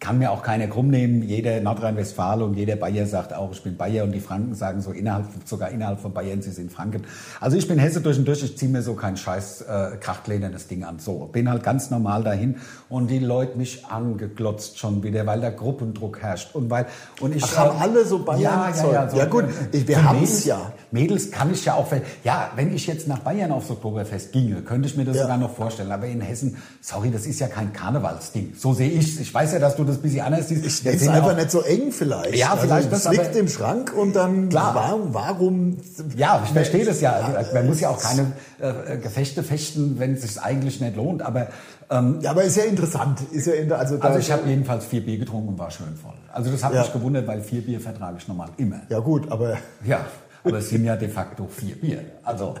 [0.00, 1.22] kann mir auch keiner krumm nehmen.
[1.22, 4.90] Jeder Nordrhein-Westfalen und jeder Bayer sagt auch, ich bin Bayer und die Franken sagen so
[4.90, 7.04] innerhalb, sogar innerhalb von Bayern, sie sind Franken.
[7.40, 10.66] Also ich bin Hesse durch und durch, ich ziehe mir so kein scheiß äh, krachtledernes
[10.66, 10.98] Ding an.
[10.98, 12.56] So, bin halt ganz normal dahin
[12.90, 16.84] und die Leute mich angeglotzt schon wieder, weil da Gruppendruck herrscht und weil
[17.20, 20.04] und ich Ach, haben äh, alle so Bayern- ja, ja, ja, Ja, gut, ich- wir
[20.04, 20.72] haben's Mädels- ja.
[20.94, 21.88] Mädels kann ich ja auch,
[22.22, 25.22] ja, wenn ich jetzt nach Bayern aufs Oktoberfest ginge, könnte ich mir das Ja.
[25.22, 25.90] sogar noch vorstellen.
[25.90, 28.54] Aber in Hessen, sorry, das ist ja kein Karnevalsding.
[28.56, 30.64] So sehe ich Ich weiß ja, dass du das ein bisschen anders ist.
[30.64, 32.36] Ich denke es sind einfach auch- nicht so eng vielleicht.
[32.36, 34.74] Ja, vielleicht also, es das, liegt im Schrank und dann Klar.
[34.74, 35.76] warum, warum
[36.16, 37.12] Ja, ich verstehe das ja.
[37.12, 41.22] Also, Man muss ja auch keine äh, Gefechte fechten, wenn es sich eigentlich nicht lohnt.
[41.22, 41.48] Aber
[41.90, 43.18] ähm, Ja, aber ist ja interessant.
[43.32, 45.96] Ist ja in der, also, also ich habe jedenfalls vier Bier getrunken und war schön
[46.00, 46.14] voll.
[46.32, 46.82] Also das hat Ja.
[46.82, 48.80] mich gewundert, weil vier Bier vertrage ich normal immer.
[48.88, 50.00] ja gut, aber Ja,
[50.44, 52.00] aber es sind ja de facto vier Bier.
[52.22, 52.54] Also,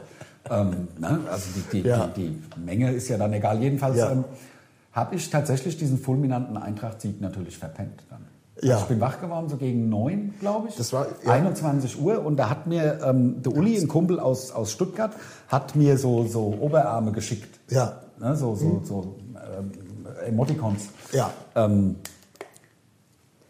[0.50, 1.20] ähm, ne?
[1.30, 2.06] also die, die, Ja.
[2.08, 3.60] die, die Menge ist ja dann egal.
[3.62, 4.12] Jedenfalls Ja.
[4.12, 4.24] ähm,
[4.92, 8.20] habe ich tatsächlich diesen fulminanten Eintracht-Sieg natürlich verpennt dann.
[8.62, 8.74] Ja.
[8.74, 10.76] Also ich bin wach geworden, so gegen neun, glaube ich.
[10.76, 11.32] Das war- ja.
[11.32, 15.12] 21 Uhr und da hat mir ähm, der Uli, ein Kumpel aus, aus Stuttgart,
[15.48, 17.58] hat mir so, so Oberarme geschickt.
[17.70, 18.00] Ja.
[18.20, 18.36] Ne?
[18.36, 19.16] So, so, so
[19.58, 19.72] ähm,
[20.26, 20.88] Emoticons.
[21.12, 21.30] ja.
[21.56, 21.96] Ähm,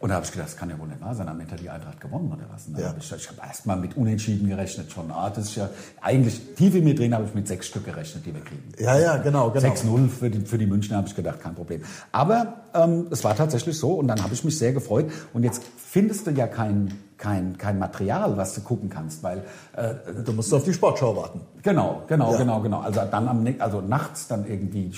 [0.05, 1.27] und da habe ich gedacht, das kann ja wohl nicht wahr sein.
[1.31, 2.67] Am Ende hat die Eintracht gewonnen oder was?
[2.71, 2.95] Dann Ja.
[2.99, 5.11] ich, ich habe erst mal mit Unentschieden gerechnet schon.
[5.11, 5.71] Ah, das ist ja
[6.03, 8.63] eigentlich tief in mir drin habe ich mit sechs Stück gerechnet, die wir kriegen.
[8.79, 9.67] Ja, ja, genau, genau.
[9.67, 11.81] 6-0 für die, für die Münchner habe ich gedacht, kein Problem.
[12.13, 15.11] Aber ähm, es war tatsächlich so und dann habe ich mich sehr gefreut.
[15.33, 19.39] Und jetzt findest du ja kein, kein, kein Material, was du gucken kannst, weil
[19.73, 21.41] äh, Du musst auf die Sportschau warten.
[21.63, 22.37] Genau, genau, Ja.
[22.39, 22.81] genau, genau.
[22.81, 24.93] Also dann am, ne- also nachts dann irgendwie.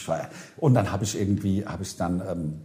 [0.56, 2.60] Und dann habe ich irgendwie, habe ich dann, ähm,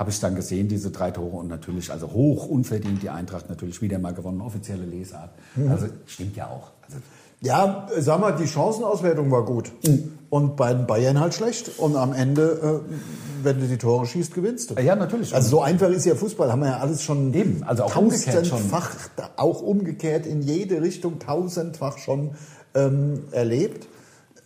[0.00, 3.82] habe ich dann gesehen diese drei Tore und natürlich, also hoch unverdient die Eintracht natürlich
[3.82, 5.28] wieder mal gewonnen, offizielle Lesart.
[5.56, 5.70] Mhm.
[5.70, 6.70] Also stimmt ja auch.
[6.86, 6.98] Also,
[7.42, 9.70] Ja, sag mal, die Chancenauswertung war gut.
[9.86, 10.12] Mhm.
[10.30, 11.78] Und bei den Bayern halt schlecht.
[11.78, 14.80] Und am Ende, äh, wenn du die Tore schießt, gewinnst du.
[14.80, 15.34] Ja, natürlich.
[15.34, 18.46] Also so einfach ist ja Fußball, haben wir ja alles schon Eben, also auch umgekehrt
[18.46, 18.56] schon.
[18.56, 18.90] tausendfach,
[19.36, 22.30] auch umgekehrt in jede Richtung tausendfach schon
[22.74, 23.86] ähm, erlebt.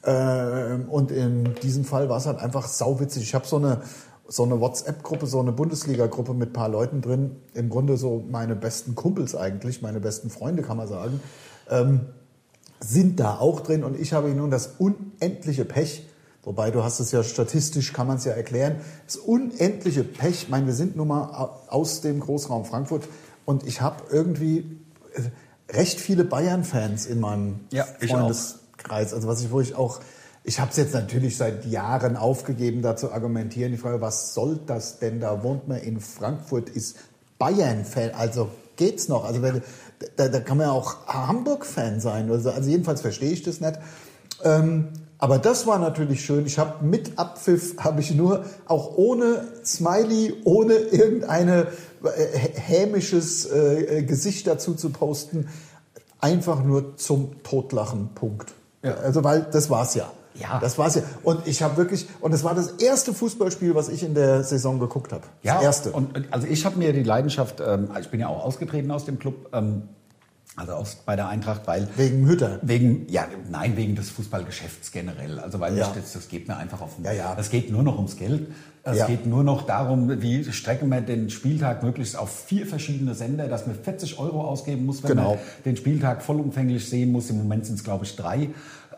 [0.05, 3.23] Ähm, und in diesem Fall war es halt einfach sauwitzig.
[3.23, 3.83] Ich habe so eine,
[4.27, 7.37] so eine WhatsApp-Gruppe, so eine Bundesliga-Gruppe mit ein paar Leuten drin.
[7.53, 11.21] Im Grunde so meine besten Kumpels eigentlich, meine besten Freunde kann man sagen.
[11.71, 12.01] Ähm,
[12.81, 16.07] sind da auch drin und ich habe nun das unendliche Pech,
[16.43, 20.49] wobei du hast es ja statistisch, kann man es ja erklären, das unendliche Pech, ich
[20.51, 23.09] meine, wir sind nun mal au- aus dem Großraum Frankfurt
[23.47, 24.79] und ich habe irgendwie
[25.15, 30.01] äh, recht viele Bayern-Fans in meinem Ja, Freundeskreis, also was ich, wo ich auch,
[30.45, 34.61] ich habe es jetzt natürlich seit Jahren aufgegeben, da zu argumentieren, die Frage, was soll
[34.67, 36.97] das denn, da wohnt man in Frankfurt, ist
[37.39, 39.63] Bayern-Fan, also geht's noch, also wenn,
[40.17, 43.79] da, da kann man ja auch Hamburg-Fan sein, also, also jedenfalls verstehe ich das nicht.
[44.43, 46.45] Ähm, aber das war natürlich schön.
[46.45, 51.69] Ich habe mit Abpfiff, habe ich nur, auch ohne Smiley, ohne irgendeine
[52.03, 55.49] äh, hämisches äh, äh, Gesicht dazu zu posten,
[56.21, 58.53] einfach nur zum Totlachen, Punkt.
[58.83, 58.97] Ja.
[58.97, 60.13] Also weil das war's ja.
[60.35, 60.59] Ja.
[60.61, 61.03] Das war's ja.
[61.23, 64.81] Und ich habe wirklich, und es war das erste Fußballspiel, was ich in der Saison
[64.81, 65.23] geguckt habe.
[65.43, 65.93] ja, Das erste.
[65.93, 69.19] Und, also ich habe mir die Leidenschaft, ähm, ich bin ja auch ausgetreten aus dem
[69.19, 69.83] Club, ähm,
[70.57, 72.61] also aus, bei der Eintracht, weil Wegen Hütter.
[72.63, 75.41] Wegen, ja, nein, wegen des Fußballgeschäfts generell.
[75.41, 75.91] Also weil Ja.
[75.95, 77.37] das, das geht mir einfach auf den, Ja, ja.
[77.39, 78.49] Es geht nur noch ums Geld.
[78.85, 79.07] Es Ja.
[79.07, 83.67] geht nur noch darum, wie strecken wir den Spieltag möglichst auf vier verschiedene Sender, dass
[83.67, 85.31] man 40 Euro ausgeben muss, wenn Genau.
[85.31, 87.31] man den Spieltag vollumfänglich sehen muss.
[87.31, 88.51] Im Moment sind es, glaube ich, drei.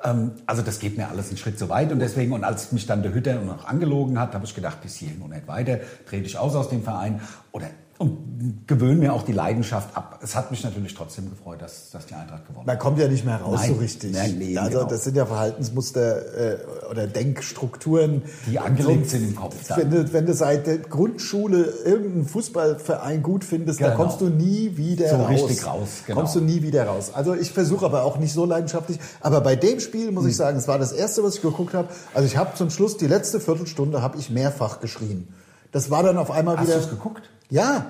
[0.04, 2.86] Ähm, Also das geht mir alles einen Schritt zu weit und deswegen, und als mich
[2.86, 6.26] dann der Hütter noch angelogen hat, habe ich gedacht, bis hierhin und nicht weiter, trete
[6.26, 7.20] ich aus aus dem Verein
[7.52, 7.66] oder
[7.98, 10.20] und gewöhne mir auch die Leidenschaft ab.
[10.22, 12.66] Es hat mich natürlich trotzdem gefreut, dass, dass die Eintracht gewonnen hat.
[12.66, 13.70] Man kommt ja nicht mehr raus Nein.
[13.74, 14.12] so richtig.
[14.12, 14.90] Nein, nee, also genau.
[14.90, 16.58] das sind ja Verhaltensmuster äh,
[16.90, 18.22] oder Denkstrukturen.
[18.46, 19.78] Die angelegt So, sind im Kopf dann.
[19.78, 23.96] Wenn du, wenn du seit der Grundschule irgendeinen Fußballverein gut findest, da Genau.
[23.96, 25.30] kommst du nie wieder So raus.
[25.30, 26.20] richtig raus, genau.
[26.20, 27.12] Kommst du nie wieder raus.
[27.14, 28.98] Also ich versuche aber auch nicht so leidenschaftlich.
[29.20, 30.30] Aber bei dem Spiel muss Hm.
[30.30, 31.88] ich sagen, es war das erste, was ich geguckt habe.
[32.12, 35.28] Also ich habe zum Schluss die letzte Viertelstunde habe ich mehrfach geschrien.
[35.72, 36.78] Das war dann auf einmal Hast wieder.
[36.78, 37.22] du es geguckt?
[37.50, 37.86] Ja.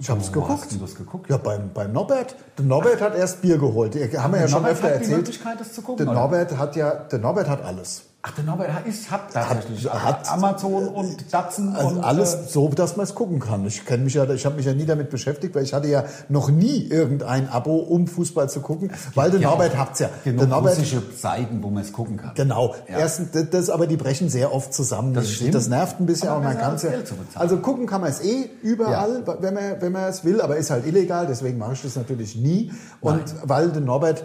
[0.00, 0.50] Ich habe es geguckt.
[0.50, 1.30] hast du das geguckt?
[1.30, 2.34] Ja, beim, beim Norbert.
[2.58, 3.94] Der Norbert hat erst Bier geholt.
[3.94, 5.16] Die haben wir ja schon Norbert öfter hat die erzählt.
[5.18, 6.20] Möglichkeit, das zu gucken, Der oder?
[6.22, 8.02] Norbert hat ja, der Norbert hat alles.
[8.24, 12.34] Ach, der Norbert hat, ist, hat tatsächlich Hat- hat- Amazon und Datsen Also und alles
[12.34, 13.66] äh, so, dass man es gucken kann.
[13.66, 16.04] Ich kenne mich ja, ich habe mich ja nie damit beschäftigt, weil ich hatte ja
[16.28, 20.08] noch nie irgendein Abo, um Fußball zu gucken, weil der ja Norbert hat's ja.
[20.24, 22.30] Der Norbert, russische Seiten, wo man es gucken kann.
[22.36, 22.76] Genau.
[22.88, 22.98] Ja.
[23.00, 25.14] Erstens, das, aber die brechen sehr oft zusammen.
[25.14, 25.56] Das stimmt.
[25.56, 26.90] das nervt ein bisschen, Aber aber man kann es ja.
[27.34, 30.70] Also gucken kann man es eh überall, wenn man wenn man es will, aber ist
[30.70, 31.26] halt illegal.
[31.26, 32.70] Deswegen mache ich das natürlich nie.
[33.00, 33.42] Und Nein.
[33.42, 34.22] weil der Norbert,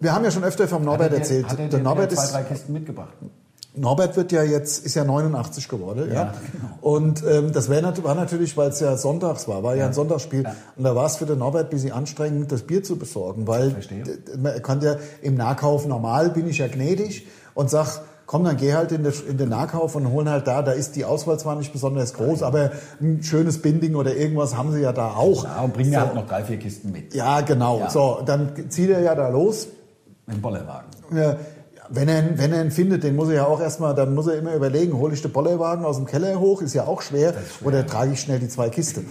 [0.00, 1.44] wir haben ja schon öfter vom Norbert er dir- erzählt.
[1.48, 3.12] Hat er der dir Norbert zwei, ist drei Kisten mitgebracht?
[3.76, 6.14] Norbert wird ja jetzt, ist ja 89 geworden, ja.
[6.14, 6.74] Ja, genau.
[6.80, 10.42] Und ähm, das wär, war natürlich, weil es ja sonntags war, war ja, ein Sonntagsspiel.
[10.42, 10.56] Ja.
[10.76, 13.76] Und da war es für den Norbert ein bisschen anstrengend, das Bier zu besorgen, weil
[14.42, 18.74] man kann ja im Nahkauf normal bin ich ja gnädig und sag, komm, dann geh
[18.74, 21.54] halt in, den- in den Nahkauf und holen halt da, da ist die Auswahl zwar
[21.54, 25.44] nicht besonders groß, aber ein schönes Binding oder irgendwas haben sie ja da auch.
[25.44, 25.94] Ja, und bringen so.
[25.94, 27.14] ja halt noch drei, vier Kisten mit.
[27.14, 27.78] Ja, genau.
[27.78, 27.90] Ja.
[27.90, 29.68] So, dann zieht er ja da los
[30.30, 30.88] Dem Bollerwagen.
[31.14, 31.36] ja,
[31.88, 34.38] Wenn er, wenn er ihn findet, den muss er ja auch erstmal, dann muss er
[34.38, 37.84] immer überlegen, hole ich den Bollerwagen aus dem Keller hoch, ist ja auch schwer, oder
[37.84, 39.06] trage ich schnell die zwei Kisten.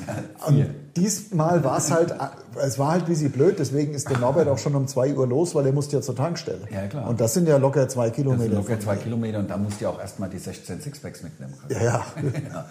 [0.48, 0.58] Und
[0.96, 2.16] diesmal war es halt,
[2.62, 5.28] es war halt ein bisschen blöd, deswegen ist der Norbert auch schon um zwei Uhr
[5.28, 6.62] los, weil er musste ja zur Tankstelle.
[6.72, 7.08] Ja, klar.
[7.10, 8.44] Und das sind ja locker zwei Das Kilometer.
[8.44, 11.54] sind locker zwei Kilometer und da musst du ja auch erstmal die 16 Sixpacks mitnehmen
[11.68, 11.82] können.
[11.84, 12.02] Ja,
[12.54, 12.66] ja.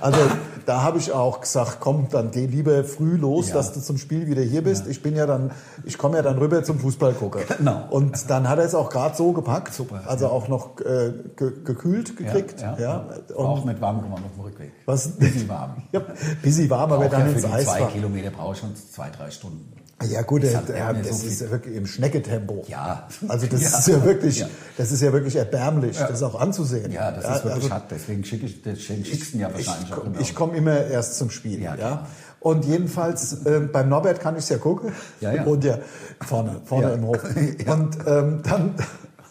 [0.00, 0.18] Also
[0.66, 3.54] da habe ich auch gesagt, komm, dann geh lieber früh los, Ja.
[3.54, 4.86] dass du zum Spiel wieder hier bist.
[4.86, 5.50] Ich bin ja dann,
[5.84, 7.40] ich komme ja dann rüber zum Fußballgucker.
[7.58, 7.84] Genau.
[7.90, 11.52] Und dann hat er es auch gerade so gepackt, Super, also auch noch äh, ge
[11.64, 12.60] gekühlt gekriegt.
[12.60, 12.84] Ja, Ja,
[13.28, 13.34] ja.
[13.34, 14.72] Und auch mit warm gemacht auf dem Rückweg.
[14.86, 15.08] was?
[15.08, 15.82] Bisschen warm.
[15.92, 16.00] Ja,
[16.42, 17.90] bisschen warm, aber dann ja ins Eis zwei war.
[17.92, 19.72] Kilometer brauche ich schon zwei, drei Stunden.
[20.10, 22.64] Ja gut, der, nicht mehr das so ist ja wirklich im Schnecketempo.
[22.68, 23.06] Ja.
[23.28, 23.78] Also das Ja.
[23.78, 24.48] ist ja wirklich, Ja.
[24.76, 26.90] das ist ja wirklich erbärmlich, das auch anzusehen.
[26.92, 27.90] Ja, das ist wirklich also- hart.
[27.90, 30.20] Deswegen schicke ich den schicksten ja wahrscheinlich ich, auch immer.
[30.20, 31.62] ich komme immer erst zum Spiel.
[31.62, 32.06] Ja, Ja.
[32.40, 34.92] Und jedenfalls ähm, beim Norbert kann ich es ja gucken.
[35.22, 35.44] Ja, ja.
[35.44, 35.78] Und ja,
[36.26, 37.22] vorne, vorne im Hof.
[37.66, 38.74] Und ähm, dann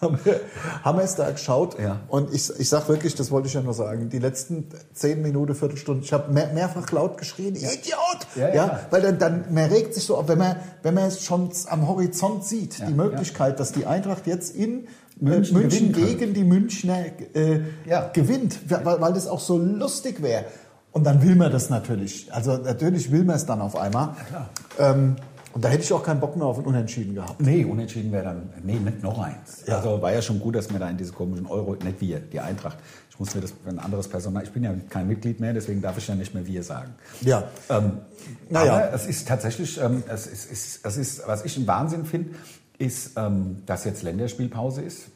[0.04, 0.40] haben wir,
[0.84, 1.80] haben wir es da geschaut.
[1.80, 2.02] Ja.
[2.08, 5.56] Und ich, ich sag wirklich, das wollte ich ja nur sagen, die letzten zehn Minuten,
[5.56, 8.28] Viertelstunde, ich habe mehr, mehrfach laut geschrien, Idiot!
[8.36, 8.80] Ja, ja.
[8.92, 11.88] weil dann, dann man regt sich so auf, wenn man, wenn man es schon am
[11.88, 14.88] Horizont sieht, Ja, die Möglichkeit, dass die Eintracht jetzt in
[15.20, 18.10] München München, München gegen die Münchner äh, Ja.
[18.14, 20.46] gewinnt, weil, weil das auch so lustig wäre.
[20.92, 22.32] Und dann will man das natürlich.
[22.32, 24.16] Also natürlich will man es dann auf einmal.
[24.30, 24.50] klar.
[24.78, 25.16] Ähm,
[25.54, 27.40] und da hätte ich auch keinen Bock mehr auf ein Unentschieden gehabt.
[27.40, 29.64] Nee, unentschieden wäre dann, nee, nicht noch eins.
[29.68, 32.40] Also war ja schon gut, dass wir da in diese komischen Euro, nicht wir, die
[32.40, 32.78] Eintracht.
[33.10, 35.98] Ich muss mir das, ein anderes Personal, ich bin ja kein Mitglied mehr, deswegen darf
[36.00, 36.96] ich ja nicht mehr wir sagen.
[37.22, 37.44] Ja.
[37.70, 38.00] Ähm,
[38.50, 38.74] Naja.
[38.74, 42.32] Aber es ist tatsächlich, ähm, es ist, ist, es ist, was ich einen Wahnsinn finde,
[42.80, 45.10] ist, ähm, dass jetzt Länderspielpause ist.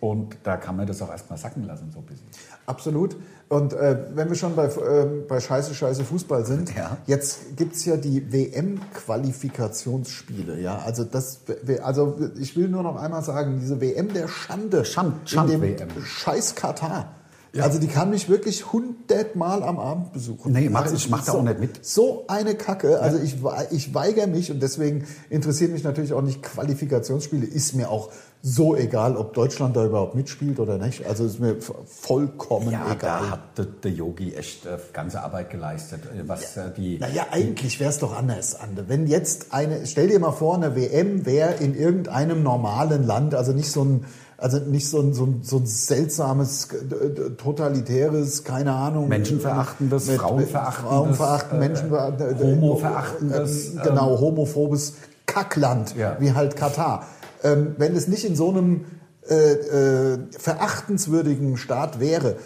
[0.00, 2.26] Und da kann man das auch erstmal sacken lassen, so ein bisschen.
[2.66, 3.16] Absolut.
[3.52, 6.96] Und äh, wenn wir schon bei, äh, bei Scheiße, Scheiße Fußball sind, Ja.
[7.06, 10.58] jetzt gibt's ja die WM-Qualifikationsspiele.
[10.58, 10.78] Ja?
[10.86, 11.40] Also, das,
[11.82, 15.76] also ich will nur noch einmal sagen, diese WM der Schande Schand- in Schand-WM.
[15.76, 17.14] dem Scheiß Katar.
[17.60, 20.52] Also die kann mich wirklich hundertmal am Abend besuchen.
[20.52, 21.84] Nee, mach- also ich mach da auch nicht mit.
[21.84, 23.00] So eine Kacke.
[23.00, 23.36] Also ich,
[23.72, 27.44] ich weigere mich und deswegen interessiert mich natürlich auch nicht Qualifikationsspiele.
[27.44, 28.10] Ist mir auch
[28.44, 31.06] so egal, ob Deutschland da überhaupt mitspielt oder nicht.
[31.06, 32.96] Also ist mir vollkommen Ja, egal.
[33.20, 36.98] da hat der, Yogi echt äh, ganze Arbeit geleistet, äh, was äh, die...
[36.98, 38.86] Naja, eigentlich wäre es doch anders, Ande.
[38.88, 43.52] Wenn jetzt eine, stell dir mal vor, eine WM wäre in irgendeinem normalen Land, also
[43.52, 44.06] nicht so ein,
[44.42, 49.08] also nicht so ein, so ein, so ein seltsames, äh, totalitäres, keine Ahnung.
[49.08, 54.94] Menschenverachtendes, mit- Frauenverachtendes, Frauenverachten, äh, Menschenverachtendes, Homoverachtendes, äh, genau, homophobes
[55.26, 56.16] Kackland, Ja.
[56.20, 57.06] wie halt Katar.
[57.44, 58.84] Ähm, wenn es nicht in so einem
[59.28, 62.36] äh, äh, verachtenswürdigen Staat wäre,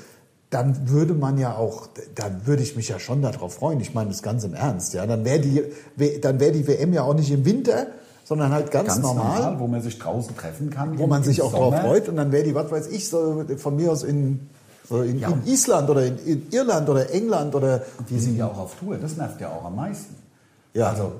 [0.50, 3.80] dann würde man ja auch, dann würde ich mich ja schon darauf freuen.
[3.80, 4.92] Ich meine das ganz im Ernst.
[4.94, 5.62] Ja, dann wäre die,
[6.20, 7.86] dann wäre die WM ja auch nicht im Winter,
[8.26, 10.98] sondern halt ganz, ganz normal, normal, wo man sich draußen treffen kann.
[10.98, 11.80] wo man sich auch drauf Sommer.
[11.88, 12.08] freut.
[12.08, 14.48] Und dann wäre die, was weiß ich, so von mir aus in,
[14.90, 15.28] in, Ja.
[15.28, 18.96] in Island oder in, in Irland oder England oder Die sind ja auch auf Tour,
[18.96, 20.16] das nervt ja auch am meisten.
[20.74, 20.90] Ja.
[20.90, 21.12] Also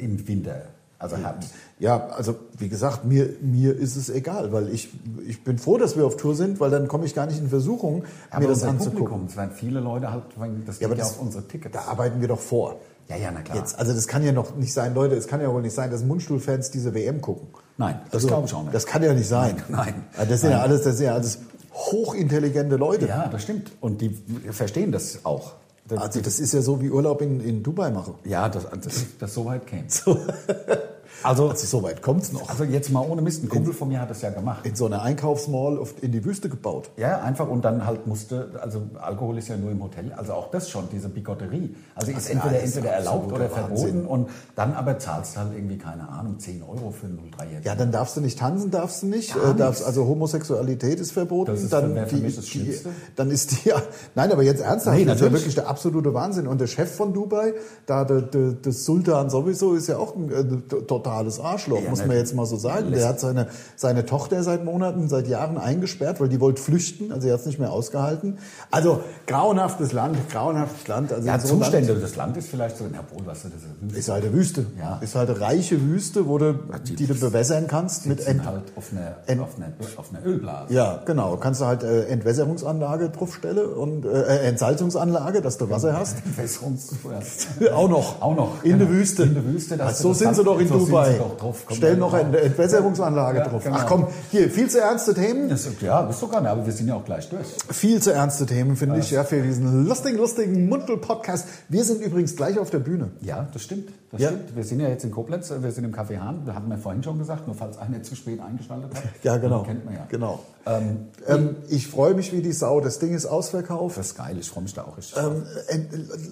[0.00, 0.62] im Winter,
[1.00, 1.50] also Herbst.
[1.82, 4.88] Ja, also wie gesagt, mir, mir ist es egal, weil ich,
[5.26, 7.48] ich bin froh, dass wir auf Tour sind, weil dann komme ich gar nicht in
[7.48, 8.98] Versuchung, Aber mir das anzugucken.
[9.00, 10.22] Publikum, es werden viele Leute halt,
[10.64, 11.72] das Ja, geht ja das, auf unsere Tickets.
[11.74, 12.76] da arbeiten wir doch vor.
[13.08, 13.56] ja, ja, na klar.
[13.58, 15.90] Jetzt, also das kann ja noch nicht sein, Leute, es kann ja wohl nicht sein,
[15.90, 17.48] dass Mundstuhl-Fans diese WM gucken.
[17.78, 18.74] Nein, das Also, glaube ich auch nicht.
[18.74, 19.56] Das kann ja nicht sein.
[19.68, 19.94] Nein, nein.
[20.16, 20.68] Also Das sind ja Nein.
[20.70, 21.38] alles, das sind ja alles
[21.74, 23.06] hochintelligente Leute.
[23.08, 23.72] ja, das stimmt.
[23.80, 24.16] Und die
[24.52, 25.54] verstehen das auch.
[25.88, 28.14] Das, Also das ist ja so wie Urlaub in, in Dubai machen.
[28.24, 29.82] ja, das, das, das so weit käme.
[31.22, 32.48] Also, Also so weit kommt's noch.
[32.48, 34.66] also jetzt mal ohne Mist, ein Kumpel von mir hat das ja gemacht.
[34.66, 36.90] In so einer Einkaufsmall auf, in die Wüste gebaut.
[36.96, 40.50] Ja, einfach und dann halt musste, also Alkohol ist ja nur im Hotel, also auch
[40.50, 41.74] das schon, diese Bigotterie.
[41.94, 44.06] Also ist ist entweder, alles entweder erlaubt oder verboten Wahnsinn.
[44.06, 47.64] und dann aber zahlst du halt irgendwie, keine Ahnung, 10 Euro für einen 03er.
[47.64, 49.36] Ja, dann darfst du nicht tanzen, darfst du nicht.
[49.36, 51.52] Äh, darfst, also Homosexualität ist verboten.
[51.52, 52.78] Das ist dann die, mich das die.
[53.16, 53.82] Dann ist die, ja,
[54.14, 56.46] nein, aber jetzt ernsthaft, Nee, das ist ja wirklich der absolute Wahnsinn.
[56.46, 57.54] Und der Chef von Dubai,
[57.86, 62.04] da der, der, der Sultan sowieso, ist ja auch ein äh, totales Arschloch, Ja, muss
[62.06, 62.92] man jetzt mal so sagen.
[62.92, 67.26] Der hat seine, seine Tochter seit Monaten, seit Jahren eingesperrt, weil die wollte flüchten, also
[67.28, 68.38] er hat es nicht mehr ausgehalten.
[68.70, 71.12] Also grauenhaftes Land, grauenhaftes Land.
[71.12, 73.52] Also Ja, so Zustände Land des Landes vielleicht so, na wohl, was das
[73.90, 73.96] ist.
[73.98, 74.66] ist halt eine Wüste.
[74.78, 74.98] Ja.
[75.00, 76.54] Ist halt eine reiche Wüste, wo du,
[76.86, 80.72] die- die du bewässern kannst mit Ent halt auf einer, auf einer, auf einer Ölblase.
[80.72, 81.36] Ja, genau.
[81.36, 86.16] Kannst du halt äh, Entwässerungsanlage draufstellen und äh, Entsalzungsanlage, dass du Wasser hast.
[86.38, 88.20] Entwässerungs- auch noch.
[88.22, 88.62] Auch noch.
[88.64, 88.84] In genau.
[88.84, 89.22] der Wüste.
[89.24, 89.76] In der Wüste.
[89.76, 91.62] dass Also so das sind sie doch in so doch drauf.
[91.66, 93.64] Komm, Stell ja, noch eine Entwässerungsanlage Ja, drauf.
[93.64, 93.76] genau.
[93.78, 95.48] Ach komm, hier, viel zu ernste Themen.
[95.48, 97.46] Das, ja, ist sogar, aber wir sind ja auch gleich durch.
[97.70, 101.46] Viel zu ernste Themen, finde ich, ja, für diesen lustigen, lustigen Mundel-Podcast.
[101.68, 103.10] Wir sind übrigens gleich auf der Bühne.
[103.20, 103.88] Ja, das stimmt.
[104.10, 104.28] Das Ja.
[104.28, 104.54] stimmt.
[104.56, 107.02] Wir sind ja jetzt in Koblenz, wir sind im Café Hahn, das hatten wir vorhin
[107.02, 109.02] schon gesagt, nur falls einer zu spät eingeschaltet hat.
[109.22, 109.62] Ja, genau.
[109.62, 110.06] Kennt man ja.
[110.10, 110.40] Genau.
[110.66, 112.80] Ähm, Ähm, ich freue mich wie die Sau.
[112.80, 113.96] Das Ding ist ausverkauft.
[113.98, 115.16] das ist geil, ich freue mich da auch richtig.
[115.18, 115.78] Ähm, äh,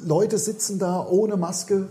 [0.05, 1.89] Leute sitzen da ohne Maske.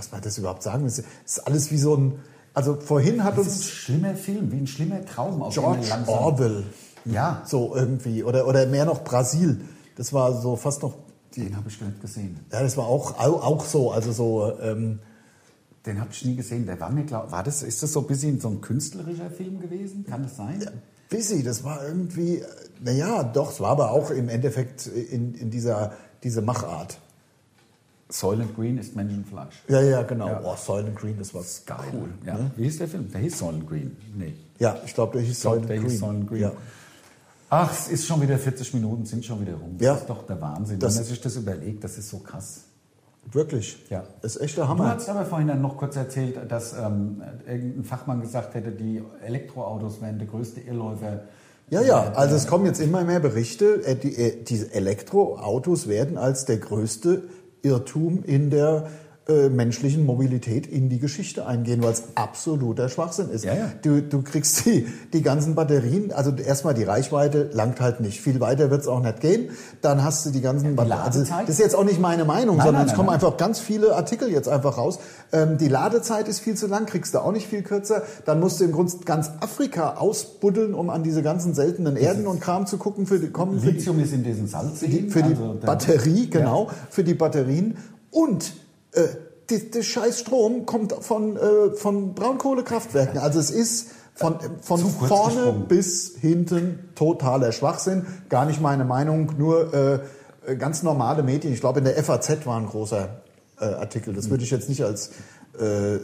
[0.00, 1.04] Dass wir das überhaupt sagen müssen.
[1.24, 2.20] Das ist alles wie so ein.
[2.54, 5.42] Also vorhin hat Das ist ein uns schlimmer Film, wie ein schlimmer Traum.
[5.42, 6.64] Auf George man Orwell
[7.04, 9.60] Ja, so irgendwie oder oder mehr noch Brasil.
[9.96, 10.94] Das war so fast noch.
[11.36, 12.40] den habe ich nicht gesehen.
[12.50, 13.90] Ja, das war auch auch, so.
[13.92, 14.52] Also so.
[14.60, 15.00] Ähm,
[15.84, 16.66] Den habe ich nie gesehen.
[16.66, 19.60] Der war mir glaub, war das ist das so ein bisschen so ein künstlerischer Film
[19.60, 20.04] gewesen?
[20.08, 20.64] Kann das sein?
[21.10, 21.42] busy.
[21.42, 22.42] Das war irgendwie.
[22.82, 23.52] Naja, doch.
[23.52, 25.92] Es war aber auch im Endeffekt in, in dieser
[26.22, 26.98] diese Machart.
[28.10, 29.62] Soylent Green ist Menschenfleisch.
[29.68, 30.26] Ja, ja, genau.
[30.28, 30.40] Ja.
[30.44, 31.78] Oh, Soylent Green, das war Geil.
[31.94, 32.08] cool.
[32.26, 32.34] Ja.
[32.34, 32.50] ne?
[32.56, 33.10] Wie hieß der Film?
[33.12, 33.96] Der hieß Soylent Green.
[34.16, 34.34] Nee.
[34.58, 35.90] Ja, ich glaube, der hieß glaub, Soylent der Green.
[35.90, 36.40] hieß Soylent Green.
[36.42, 36.52] Ja.
[37.52, 39.76] Ach, es ist schon wieder 40 Minuten, sind schon wieder rum.
[39.78, 39.94] Das Ja.
[39.94, 40.78] ist doch der Wahnsinn.
[40.78, 42.62] Das- Wenn man sich das überlegt, das ist so krass.
[43.32, 43.76] Wirklich.
[43.90, 44.04] Ja.
[44.22, 44.94] Das ist echt der Du Hammer.
[44.94, 50.00] hast aber vorhin dann noch kurz erzählt, dass ähm, irgendein Fachmann gesagt hätte, die Elektroautos
[50.00, 51.24] wären der größte Irrläufer.
[51.68, 56.44] Ja, ja, also es kommen jetzt immer mehr Berichte, äh, die, äh, Elektroautos werden als
[56.44, 57.22] der größte
[57.62, 58.90] Irrtum in der
[59.30, 63.44] äh, menschlichen Mobilität in die Geschichte eingehen, weil es absoluter Schwachsinn ist.
[63.44, 63.72] Ja, ja.
[63.82, 68.20] Du, du kriegst die, die ganzen Batterien, also erstmal die Reichweite langt halt nicht.
[68.20, 69.50] Viel weiter wird es auch nicht gehen.
[69.82, 71.00] Dann hast du die ganzen Batterien.
[71.00, 71.48] Also, Ladezeit?
[71.48, 73.14] das ist jetzt auch nicht meine Meinung, Nein, sondern nein, es nein, kommen nein.
[73.14, 74.98] einfach ganz viele Artikel jetzt einfach raus.
[75.32, 78.02] Ähm, die Ladezeit ist viel zu lang, kriegst du auch nicht viel kürzer.
[78.24, 82.40] Dann musst du im Grunde ganz Afrika ausbuddeln, um an diese ganzen seltenen Erden und
[82.40, 84.90] Kram zu gucken für die kommen für die, Lithium ist in diesen für Salzseen.
[84.90, 87.76] die, für die also Batterie, genau, für die Batterien.
[88.10, 88.52] Und
[88.92, 89.02] äh,
[89.74, 93.18] der scheiß Strom kommt von, äh, von Braunkohlekraftwerken.
[93.18, 95.66] Also es ist von, von vorne gesprungen.
[95.68, 98.06] bis hinten totaler Schwachsinn.
[98.28, 99.98] Gar nicht meine Meinung, nur äh,
[100.52, 101.52] äh, ganz normale Medien.
[101.52, 103.08] Ich glaube, in der FAZ war ein großer
[103.60, 104.14] äh, Artikel.
[104.14, 105.10] Das würde ich jetzt nicht als...
[105.60, 106.00] Äh, äh,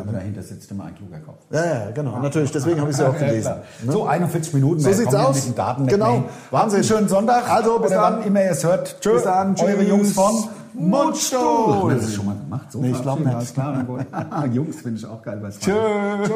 [0.00, 1.38] Aber dahinter sitzt immer ein kluger Kopf.
[1.50, 2.18] ja, ja, genau.
[2.20, 3.42] Natürlich, deswegen habe ich es ja auch Ja, gelesen.
[3.42, 3.62] klar.
[3.84, 3.92] Ne?
[3.92, 4.80] So, 41 Minuten.
[4.80, 5.46] So sieht's ja aus.
[5.46, 6.24] Mit Daten Genau.
[6.50, 6.84] Wahnsinn.
[6.84, 7.48] Schönen Sonntag.
[7.50, 8.22] Also, bis Oder dann.
[8.22, 9.00] immer ihr es hört.
[9.00, 9.14] Tschö.
[9.14, 9.56] Bis dann.
[9.58, 9.88] Eure Tschüss.
[9.88, 10.44] Jungs von
[10.74, 11.38] Mundstuhl.
[11.40, 12.72] Haben wir das schon mal gemacht?
[12.72, 13.96] So Nee, ich glaub verabschieden?
[13.96, 14.54] nicht.
[14.54, 15.38] Jungs finde ich auch geil.
[15.42, 15.64] bei Sky.
[15.64, 16.24] Tschö.
[16.26, 16.34] Tschö.